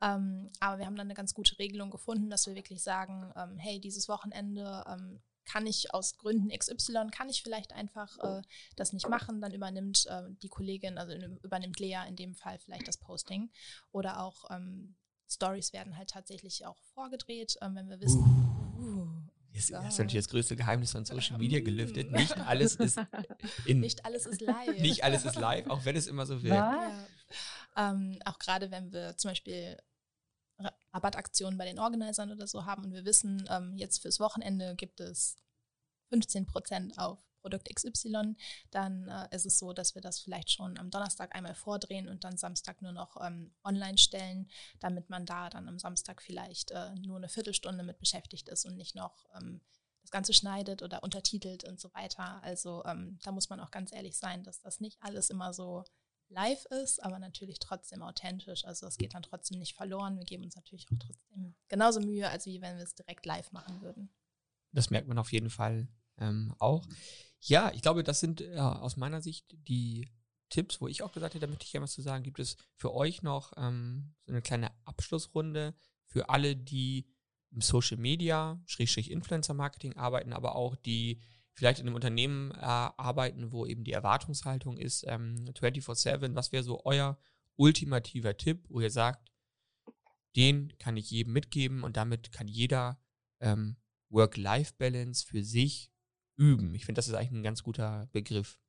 Ähm, 0.01 0.49
aber 0.59 0.79
wir 0.79 0.85
haben 0.85 0.95
dann 0.95 1.07
eine 1.07 1.13
ganz 1.13 1.33
gute 1.33 1.57
Regelung 1.59 1.89
gefunden, 1.89 2.29
dass 2.29 2.47
wir 2.47 2.55
wirklich 2.55 2.83
sagen, 2.83 3.31
ähm, 3.35 3.57
hey, 3.57 3.79
dieses 3.79 4.09
Wochenende 4.09 4.83
ähm, 4.87 5.21
kann 5.45 5.67
ich 5.67 5.93
aus 5.93 6.17
Gründen 6.17 6.49
XY, 6.57 7.07
kann 7.11 7.29
ich 7.29 7.43
vielleicht 7.43 7.73
einfach 7.73 8.17
äh, 8.19 8.41
das 8.75 8.93
nicht 8.93 9.09
machen, 9.09 9.41
dann 9.41 9.53
übernimmt 9.53 10.05
äh, 10.07 10.23
die 10.41 10.49
Kollegin, 10.49 10.97
also 10.97 11.13
übernimmt 11.43 11.79
Lea 11.79 11.99
in 12.07 12.15
dem 12.15 12.35
Fall 12.35 12.59
vielleicht 12.59 12.87
das 12.87 12.97
Posting. 12.97 13.51
Oder 13.91 14.21
auch 14.21 14.49
ähm, 14.51 14.95
Stories 15.29 15.73
werden 15.73 15.97
halt 15.97 16.09
tatsächlich 16.09 16.65
auch 16.65 16.77
vorgedreht, 16.93 17.57
ähm, 17.61 17.75
wenn 17.75 17.89
wir 17.89 17.99
wissen. 17.99 18.21
Uh. 18.77 19.23
Jetzt, 19.53 19.67
so. 19.67 19.77
Hast 19.77 19.99
du 19.99 20.03
natürlich 20.03 20.25
das 20.25 20.31
größte 20.31 20.55
Geheimnis 20.55 20.91
von 20.91 21.05
Social 21.05 21.37
Media 21.37 21.59
gelüftet. 21.59 22.11
Nicht 22.11 22.35
alles 22.39 22.75
ist 22.75 22.99
in, 23.65 23.81
Nicht 23.81 24.03
alles 24.03 24.25
ist 24.25 24.41
live. 24.41 24.79
Nicht 24.79 25.03
alles 25.03 25.25
ist 25.25 25.35
live, 25.35 25.67
auch 25.67 25.85
wenn 25.85 25.95
es 25.95 26.07
immer 26.07 26.25
so 26.25 26.41
wirkt. 26.41 26.55
Ja. 26.55 27.05
Ähm, 27.75 28.19
auch 28.25 28.39
gerade 28.39 28.71
wenn 28.71 28.91
wir 28.91 29.17
zum 29.17 29.31
Beispiel 29.31 29.77
Rabattaktionen 30.93 31.57
bei 31.57 31.65
den 31.65 31.79
Organisern 31.79 32.31
oder 32.31 32.47
so 32.47 32.65
haben 32.65 32.85
und 32.85 32.93
wir 32.93 33.05
wissen, 33.05 33.45
ähm, 33.49 33.75
jetzt 33.77 34.01
fürs 34.01 34.19
Wochenende 34.19 34.75
gibt 34.75 34.99
es 34.99 35.37
15 36.09 36.45
Prozent 36.45 36.97
auf 36.97 37.19
Produkt 37.41 37.73
XY, 37.75 38.35
dann 38.71 39.09
äh, 39.09 39.35
ist 39.35 39.45
es 39.45 39.59
so, 39.59 39.73
dass 39.73 39.95
wir 39.95 40.01
das 40.01 40.19
vielleicht 40.19 40.49
schon 40.49 40.77
am 40.77 40.89
Donnerstag 40.89 41.35
einmal 41.35 41.55
vordrehen 41.55 42.07
und 42.07 42.23
dann 42.23 42.37
Samstag 42.37 42.81
nur 42.81 42.93
noch 42.93 43.17
ähm, 43.21 43.53
online 43.63 43.97
stellen, 43.97 44.49
damit 44.79 45.09
man 45.09 45.25
da 45.25 45.49
dann 45.49 45.67
am 45.67 45.77
Samstag 45.77 46.21
vielleicht 46.21 46.71
äh, 46.71 46.95
nur 46.95 47.17
eine 47.17 47.27
Viertelstunde 47.27 47.83
mit 47.83 47.99
beschäftigt 47.99 48.47
ist 48.47 48.65
und 48.65 48.77
nicht 48.77 48.95
noch 48.95 49.25
ähm, 49.35 49.59
das 50.01 50.11
Ganze 50.11 50.33
schneidet 50.33 50.83
oder 50.83 51.03
untertitelt 51.03 51.65
und 51.65 51.79
so 51.81 51.93
weiter. 51.93 52.41
Also 52.43 52.83
ähm, 52.85 53.19
da 53.23 53.31
muss 53.31 53.49
man 53.49 53.59
auch 53.59 53.71
ganz 53.71 53.91
ehrlich 53.91 54.17
sein, 54.17 54.43
dass 54.43 54.61
das 54.61 54.79
nicht 54.79 54.97
alles 55.01 55.29
immer 55.29 55.53
so 55.53 55.83
live 56.33 56.65
ist, 56.65 57.03
aber 57.03 57.19
natürlich 57.19 57.59
trotzdem 57.59 58.01
authentisch. 58.01 58.65
Also 58.65 58.87
es 58.87 58.97
geht 58.97 59.13
dann 59.13 59.23
trotzdem 59.23 59.59
nicht 59.59 59.75
verloren. 59.75 60.17
Wir 60.17 60.25
geben 60.25 60.43
uns 60.43 60.55
natürlich 60.55 60.85
auch 60.91 60.97
trotzdem 60.99 61.55
genauso 61.67 62.01
Mühe, 62.01 62.29
als 62.29 62.45
wie 62.45 62.61
wenn 62.61 62.77
wir 62.77 62.83
es 62.83 62.95
direkt 62.95 63.25
live 63.25 63.51
machen 63.51 63.81
würden. 63.81 64.09
Das 64.71 64.89
merkt 64.89 65.07
man 65.07 65.17
auf 65.17 65.31
jeden 65.31 65.49
Fall 65.49 65.87
ähm, 66.17 66.53
auch. 66.59 66.85
Ja, 67.39 67.71
ich 67.73 67.81
glaube, 67.81 68.03
das 68.03 68.19
sind 68.19 68.41
äh, 68.41 68.57
aus 68.57 68.97
meiner 68.97 69.21
Sicht 69.21 69.55
die 69.67 70.09
Tipps, 70.49 70.81
wo 70.81 70.87
ich 70.87 71.03
auch 71.03 71.11
gesagt 71.11 71.33
hätte, 71.33 71.45
da 71.45 71.47
möchte 71.47 71.65
ich 71.65 71.71
gerne 71.71 71.83
was 71.83 71.93
zu 71.93 72.01
sagen. 72.01 72.23
Gibt 72.23 72.39
es 72.39 72.57
für 72.75 72.93
euch 72.93 73.21
noch 73.21 73.53
ähm, 73.57 74.13
so 74.25 74.33
eine 74.33 74.41
kleine 74.41 74.71
Abschlussrunde 74.85 75.73
für 76.05 76.29
alle, 76.29 76.55
die 76.55 77.07
im 77.51 77.61
Social 77.61 77.97
Media, 77.97 78.61
Schrägstrich 78.65 79.11
Influencer 79.11 79.53
Marketing 79.53 79.95
arbeiten, 79.97 80.33
aber 80.33 80.55
auch 80.55 80.75
die 80.75 81.21
vielleicht 81.53 81.79
in 81.79 81.87
einem 81.87 81.95
Unternehmen 81.95 82.51
äh, 82.51 82.57
arbeiten, 82.57 83.51
wo 83.51 83.65
eben 83.65 83.83
die 83.83 83.91
Erwartungshaltung 83.91 84.77
ist, 84.77 85.05
ähm, 85.07 85.45
24-7, 85.53 86.35
was 86.35 86.51
wäre 86.51 86.63
so 86.63 86.83
euer 86.85 87.19
ultimativer 87.55 88.35
Tipp, 88.37 88.65
wo 88.69 88.81
ihr 88.81 88.89
sagt, 88.89 89.31
den 90.35 90.75
kann 90.79 90.97
ich 90.97 91.11
jedem 91.11 91.33
mitgeben 91.33 91.83
und 91.83 91.97
damit 91.97 92.31
kann 92.31 92.47
jeder 92.47 92.99
ähm, 93.39 93.77
Work-Life-Balance 94.09 95.25
für 95.25 95.43
sich 95.43 95.91
üben. 96.35 96.73
Ich 96.73 96.85
finde, 96.85 96.99
das 96.99 97.07
ist 97.07 97.13
eigentlich 97.13 97.31
ein 97.31 97.43
ganz 97.43 97.61
guter 97.61 98.07
Begriff. 98.11 98.59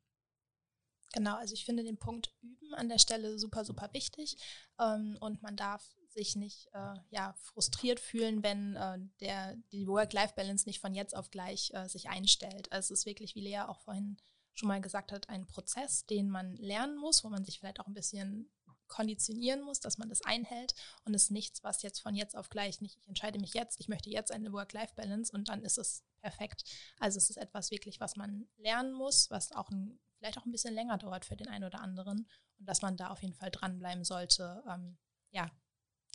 Genau, 1.13 1.37
also 1.37 1.55
ich 1.55 1.65
finde 1.65 1.85
den 1.85 1.97
Punkt 1.97 2.35
üben 2.43 2.75
an 2.75 2.89
der 2.89 2.99
Stelle 2.99 3.39
super, 3.39 3.65
super 3.65 3.89
wichtig. 3.93 4.37
Ähm, 4.79 5.17
und 5.21 5.43
man 5.43 5.57
darf 5.57 5.95
sich 6.15 6.37
nicht 6.37 6.69
äh, 6.73 6.95
ja, 7.11 7.35
frustriert 7.35 8.01
fühlen, 8.01 8.43
wenn 8.43 8.77
äh, 8.77 8.99
der, 9.21 9.57
die 9.73 9.87
Work-Life-Balance 9.87 10.67
nicht 10.67 10.81
von 10.81 10.95
jetzt 10.95 11.15
auf 11.15 11.31
gleich 11.31 11.71
äh, 11.75 11.89
sich 11.89 12.09
einstellt. 12.09 12.73
Also 12.73 12.95
es 12.95 13.01
ist 13.01 13.07
wirklich, 13.07 13.35
wie 13.35 13.43
Lea 13.43 13.61
auch 13.61 13.81
vorhin 13.81 14.17
schon 14.55 14.69
mal 14.69 14.81
gesagt 14.81 15.13
hat, 15.13 15.29
ein 15.29 15.47
Prozess, 15.47 16.07
den 16.07 16.31
man 16.31 16.57
lernen 16.57 16.97
muss, 16.97 17.25
wo 17.25 17.29
man 17.29 17.45
sich 17.45 17.59
vielleicht 17.59 17.81
auch 17.81 17.87
ein 17.87 17.95
bisschen 17.95 18.51
konditionieren 18.87 19.63
muss, 19.63 19.81
dass 19.81 19.99
man 19.99 20.09
das 20.09 20.23
einhält 20.23 20.75
und 21.05 21.15
es 21.15 21.25
ist 21.25 21.31
nichts, 21.31 21.65
was 21.65 21.83
jetzt 21.83 22.01
von 22.01 22.15
jetzt 22.15 22.37
auf 22.37 22.51
gleich 22.51 22.81
nicht, 22.81 22.99
ich 23.01 23.09
entscheide 23.09 23.41
mich 23.41 23.55
jetzt, 23.55 23.81
ich 23.81 23.89
möchte 23.89 24.11
jetzt 24.11 24.31
eine 24.31 24.53
Work-Life-Balance 24.53 25.33
und 25.33 25.49
dann 25.49 25.63
ist 25.63 25.79
es 25.79 26.05
perfekt. 26.21 26.65
Also 27.01 27.19
es 27.19 27.31
ist 27.31 27.37
etwas 27.37 27.71
wirklich, 27.71 27.99
was 27.99 28.15
man 28.15 28.47
lernen 28.57 28.93
muss, 28.93 29.31
was 29.31 29.53
auch 29.53 29.71
ein, 29.71 29.99
vielleicht 30.19 30.39
auch 30.39 30.45
ein 30.45 30.53
bisschen 30.53 30.75
länger 30.75 30.99
dauert 30.99 31.25
für 31.25 31.35
den 31.35 31.49
einen 31.49 31.65
oder 31.65 31.81
anderen 31.81 32.29
und 32.59 32.69
dass 32.69 32.83
man 32.83 32.97
da 32.97 33.09
auf 33.09 33.23
jeden 33.23 33.35
Fall 33.35 33.51
dranbleiben 33.51 34.05
sollte, 34.05 34.63
ähm, 34.69 34.97
ja, 35.31 35.51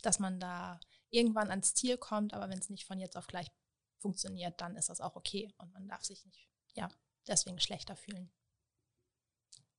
dass 0.02 0.18
man 0.18 0.40
da 0.40 0.80
irgendwann 1.10 1.50
ans 1.50 1.74
Ziel 1.74 1.96
kommt, 1.96 2.34
aber 2.34 2.48
wenn 2.48 2.58
es 2.58 2.70
nicht 2.70 2.86
von 2.86 3.00
jetzt 3.00 3.16
auf 3.16 3.26
gleich 3.26 3.50
funktioniert, 3.98 4.60
dann 4.60 4.76
ist 4.76 4.88
das 4.88 5.00
auch 5.00 5.16
okay 5.16 5.52
und 5.58 5.72
man 5.72 5.88
darf 5.88 6.02
sich 6.02 6.24
nicht, 6.24 6.48
ja, 6.74 6.88
deswegen 7.28 7.60
schlechter 7.60 7.96
fühlen. 7.96 8.30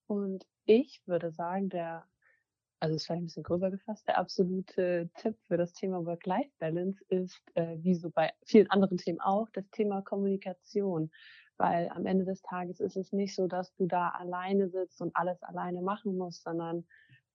Und 0.08 0.46
ich 0.66 1.02
würde 1.06 1.32
sagen, 1.32 1.70
der, 1.70 2.06
also 2.80 2.96
ist 2.96 3.06
vielleicht 3.06 3.22
ein 3.22 3.26
bisschen 3.28 3.44
gröber 3.44 3.72
gefasst, 3.72 4.08
der 4.08 4.18
absolute 4.18 5.10
Tipp 5.16 5.38
für 5.48 5.58
das 5.58 5.74
Thema 5.74 6.06
Work-Life-Balance 6.06 7.04
ist, 7.08 7.42
äh, 7.54 7.78
wie 7.80 7.96
so 7.96 8.10
bei 8.10 8.34
vielen 8.46 8.70
anderen 8.70 8.98
Themen 8.98 9.22
auch, 9.22 9.50
das 9.54 9.70
Thema 9.72 10.02
Kommunikation. 10.02 11.12
Weil 11.58 11.90
am 11.90 12.06
Ende 12.06 12.26
des 12.26 12.42
Tages 12.42 12.80
ist 12.80 12.98
es 12.98 13.12
nicht 13.12 13.36
so, 13.36 13.48
dass 13.48 13.74
du 13.76 13.86
da 13.86 14.10
alleine 14.10 14.70
sitzt 14.70 15.00
und 15.00 15.16
alles 15.16 15.42
alleine 15.44 15.82
machen 15.82 16.18
musst, 16.18 16.44
sondern 16.44 16.86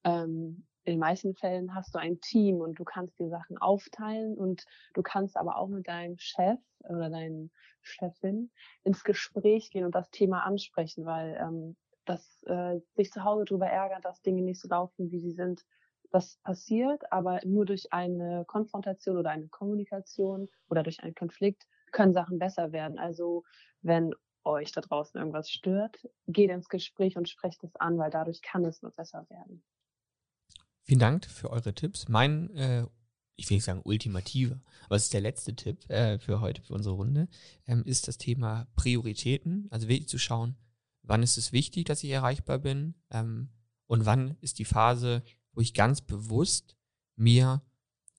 ähm, 0.04 0.66
in 0.86 0.94
den 0.94 1.00
meisten 1.00 1.34
Fällen 1.34 1.74
hast 1.74 1.94
du 1.94 1.98
ein 1.98 2.20
Team 2.20 2.60
und 2.60 2.78
du 2.78 2.84
kannst 2.84 3.18
die 3.18 3.28
Sachen 3.28 3.58
aufteilen 3.58 4.36
und 4.36 4.64
du 4.94 5.02
kannst 5.02 5.36
aber 5.36 5.56
auch 5.56 5.66
mit 5.66 5.88
deinem 5.88 6.16
Chef 6.18 6.60
oder 6.88 7.10
deinen 7.10 7.50
Chefin 7.82 8.50
ins 8.84 9.02
Gespräch 9.02 9.70
gehen 9.70 9.84
und 9.84 9.94
das 9.96 10.10
Thema 10.10 10.44
ansprechen, 10.44 11.04
weil 11.04 11.36
ähm, 11.40 11.76
das 12.04 12.42
äh, 12.44 12.78
sich 12.94 13.10
zu 13.10 13.24
Hause 13.24 13.46
darüber 13.46 13.66
ärgern, 13.66 14.00
dass 14.00 14.22
Dinge 14.22 14.42
nicht 14.42 14.60
so 14.60 14.68
laufen, 14.68 15.10
wie 15.10 15.18
sie 15.18 15.32
sind, 15.32 15.64
das 16.12 16.38
passiert, 16.44 17.12
aber 17.12 17.40
nur 17.44 17.66
durch 17.66 17.92
eine 17.92 18.44
Konfrontation 18.46 19.16
oder 19.16 19.30
eine 19.30 19.48
Kommunikation 19.48 20.48
oder 20.70 20.84
durch 20.84 21.02
einen 21.02 21.16
Konflikt 21.16 21.66
können 21.90 22.12
Sachen 22.12 22.38
besser 22.38 22.70
werden. 22.70 23.00
Also 23.00 23.42
wenn 23.82 24.14
euch 24.44 24.70
da 24.70 24.82
draußen 24.82 25.18
irgendwas 25.18 25.50
stört, 25.50 26.08
geht 26.28 26.50
ins 26.50 26.68
Gespräch 26.68 27.16
und 27.16 27.28
sprecht 27.28 27.64
es 27.64 27.74
an, 27.76 27.98
weil 27.98 28.10
dadurch 28.10 28.40
kann 28.40 28.64
es 28.64 28.82
nur 28.82 28.92
besser 28.92 29.26
werden. 29.28 29.64
Vielen 30.86 31.00
Dank 31.00 31.26
für 31.26 31.50
eure 31.50 31.74
Tipps. 31.74 32.06
Mein, 32.06 32.48
äh, 32.54 32.86
ich 33.34 33.50
will 33.50 33.56
nicht 33.56 33.64
sagen 33.64 33.82
ultimativer, 33.82 34.60
aber 34.84 34.94
es 34.94 35.04
ist 35.04 35.14
der 35.14 35.20
letzte 35.20 35.56
Tipp 35.56 35.90
äh, 35.90 36.20
für 36.20 36.40
heute, 36.40 36.62
für 36.62 36.74
unsere 36.74 36.94
Runde, 36.94 37.28
ähm, 37.66 37.82
ist 37.84 38.06
das 38.06 38.18
Thema 38.18 38.68
Prioritäten. 38.76 39.66
Also 39.70 39.88
wirklich 39.88 40.08
zu 40.08 40.18
schauen, 40.18 40.54
wann 41.02 41.24
ist 41.24 41.38
es 41.38 41.50
wichtig, 41.50 41.86
dass 41.86 42.04
ich 42.04 42.10
erreichbar 42.10 42.60
bin 42.60 42.94
ähm, 43.10 43.48
und 43.86 44.06
wann 44.06 44.36
ist 44.40 44.60
die 44.60 44.64
Phase, 44.64 45.24
wo 45.52 45.60
ich 45.60 45.74
ganz 45.74 46.02
bewusst 46.02 46.76
mir, 47.16 47.62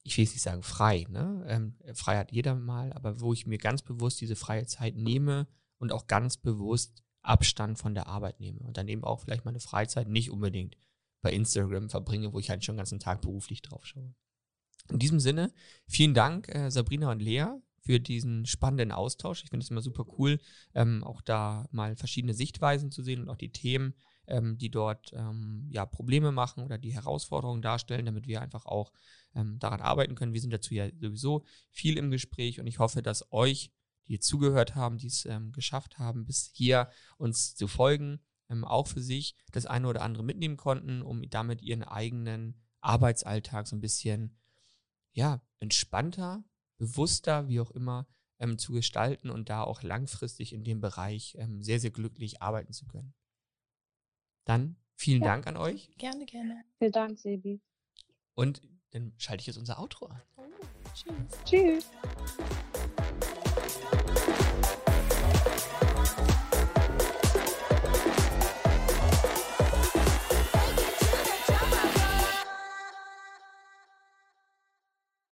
ich 0.04 0.18
will 0.18 0.26
jetzt 0.26 0.34
nicht 0.34 0.44
sagen 0.44 0.62
frei, 0.62 1.06
ne? 1.10 1.46
Ähm, 1.48 1.76
frei 1.94 2.18
hat 2.18 2.34
jeder 2.34 2.54
mal, 2.54 2.92
aber 2.92 3.22
wo 3.22 3.32
ich 3.32 3.48
mir 3.48 3.60
ganz 3.60 3.82
bewusst 3.82 4.20
diese 4.20 4.36
freie 4.36 4.66
Zeit 4.66 4.98
nehme 4.98 5.48
und 5.78 5.94
auch 5.94 6.08
ganz 6.08 6.36
bewusst 6.36 7.02
Abstand 7.22 7.80
von 7.80 7.94
der 7.94 8.08
Arbeit 8.08 8.42
nehme 8.42 8.60
und 8.60 8.76
dann 8.76 8.90
eben 8.90 9.06
auch 9.06 9.22
vielleicht 9.22 9.46
meine 9.46 9.62
Freizeit 9.62 10.10
nicht 10.10 10.32
unbedingt 10.32 10.76
bei 11.28 11.34
Instagram 11.34 11.90
verbringe, 11.90 12.32
wo 12.32 12.40
ich 12.40 12.50
halt 12.50 12.64
schon 12.64 12.76
den 12.76 12.78
ganzen 12.78 13.02
Tag 13.02 13.20
beruflich 13.20 13.62
drauf 13.62 13.86
schaue. 13.86 14.16
In 14.90 14.98
diesem 14.98 15.20
Sinne, 15.20 15.52
vielen 15.86 16.14
Dank, 16.14 16.48
äh, 16.48 16.72
Sabrina 16.72 17.12
und 17.12 17.22
Lea, 17.22 17.48
für 17.82 18.00
diesen 18.00 18.46
spannenden 18.46 18.94
Austausch. 18.94 19.44
Ich 19.44 19.50
finde 19.50 19.66
es 19.66 19.70
immer 19.70 19.82
super 19.82 20.06
cool, 20.18 20.40
ähm, 20.74 21.04
auch 21.04 21.22
da 21.22 21.68
mal 21.72 21.98
verschiedene 21.98 22.34
Sichtweisen 22.34 22.92
zu 22.92 23.04
sehen 23.04 23.22
und 23.22 23.30
auch 23.30 23.36
die 23.36 23.52
Themen, 23.52 23.94
ähm, 24.28 24.58
die 24.58 24.70
dort 24.70 25.12
ähm, 25.14 25.68
ja 25.70 25.86
Probleme 25.86 26.32
machen 26.32 26.64
oder 26.64 26.78
die 26.78 26.94
Herausforderungen 26.94 27.62
darstellen, 27.62 28.06
damit 28.06 28.26
wir 28.26 28.42
einfach 28.42 28.66
auch 28.66 28.94
ähm, 29.36 29.60
daran 29.60 29.82
arbeiten 29.82 30.16
können. 30.16 30.34
Wir 30.34 30.42
sind 30.42 30.54
dazu 30.54 30.74
ja 30.74 30.90
sowieso 31.02 31.44
viel 31.72 31.98
im 31.98 32.10
Gespräch 32.10 32.62
und 32.62 32.68
ich 32.68 32.80
hoffe, 32.80 33.02
dass 33.02 33.34
euch, 33.34 33.72
die 34.08 34.20
zugehört 34.20 34.76
haben, 34.76 34.98
die 34.98 35.08
es 35.08 35.26
ähm, 35.26 35.52
geschafft 35.52 36.00
haben, 36.00 36.24
bis 36.26 36.52
hier 36.54 36.90
uns 37.18 37.54
zu 37.56 37.68
folgen, 37.68 38.22
ähm, 38.50 38.64
auch 38.64 38.88
für 38.88 39.02
sich 39.02 39.36
das 39.52 39.66
eine 39.66 39.88
oder 39.88 40.02
andere 40.02 40.24
mitnehmen 40.24 40.58
konnten, 40.58 41.02
um 41.02 41.30
damit 41.30 41.62
ihren 41.62 41.84
eigenen 41.84 42.62
Arbeitsalltag 42.82 43.68
so 43.68 43.76
ein 43.76 43.82
bisschen 43.82 44.38
ja, 45.14 45.42
entspannter, 45.60 46.44
bewusster, 46.78 47.48
wie 47.48 47.60
auch 47.60 47.72
immer, 47.72 48.08
ähm, 48.40 48.58
zu 48.58 48.74
gestalten 48.74 49.30
und 49.30 49.50
da 49.50 49.64
auch 49.64 49.82
langfristig 49.82 50.54
in 50.54 50.64
dem 50.64 50.80
Bereich 50.80 51.36
ähm, 51.40 51.62
sehr, 51.62 51.80
sehr 51.80 51.92
glücklich 51.92 52.42
arbeiten 52.42 52.74
zu 52.74 52.86
können. 52.86 53.14
Dann 54.46 54.78
vielen 54.96 55.24
ja. 55.24 55.30
Dank 55.30 55.48
an 55.48 55.58
euch. 55.58 55.90
Gerne, 55.98 56.26
gerne. 56.26 56.64
Vielen 56.78 56.92
Dank, 56.92 57.20
Sebi. 57.20 57.62
Und 58.36 58.62
dann 58.92 59.14
schalte 59.18 59.42
ich 59.42 59.48
jetzt 59.48 59.58
unser 59.58 59.80
Outro 59.80 60.06
an. 60.06 60.22
Oh, 60.38 60.44
tschüss. 60.94 61.44
Tschüss. 61.44 61.92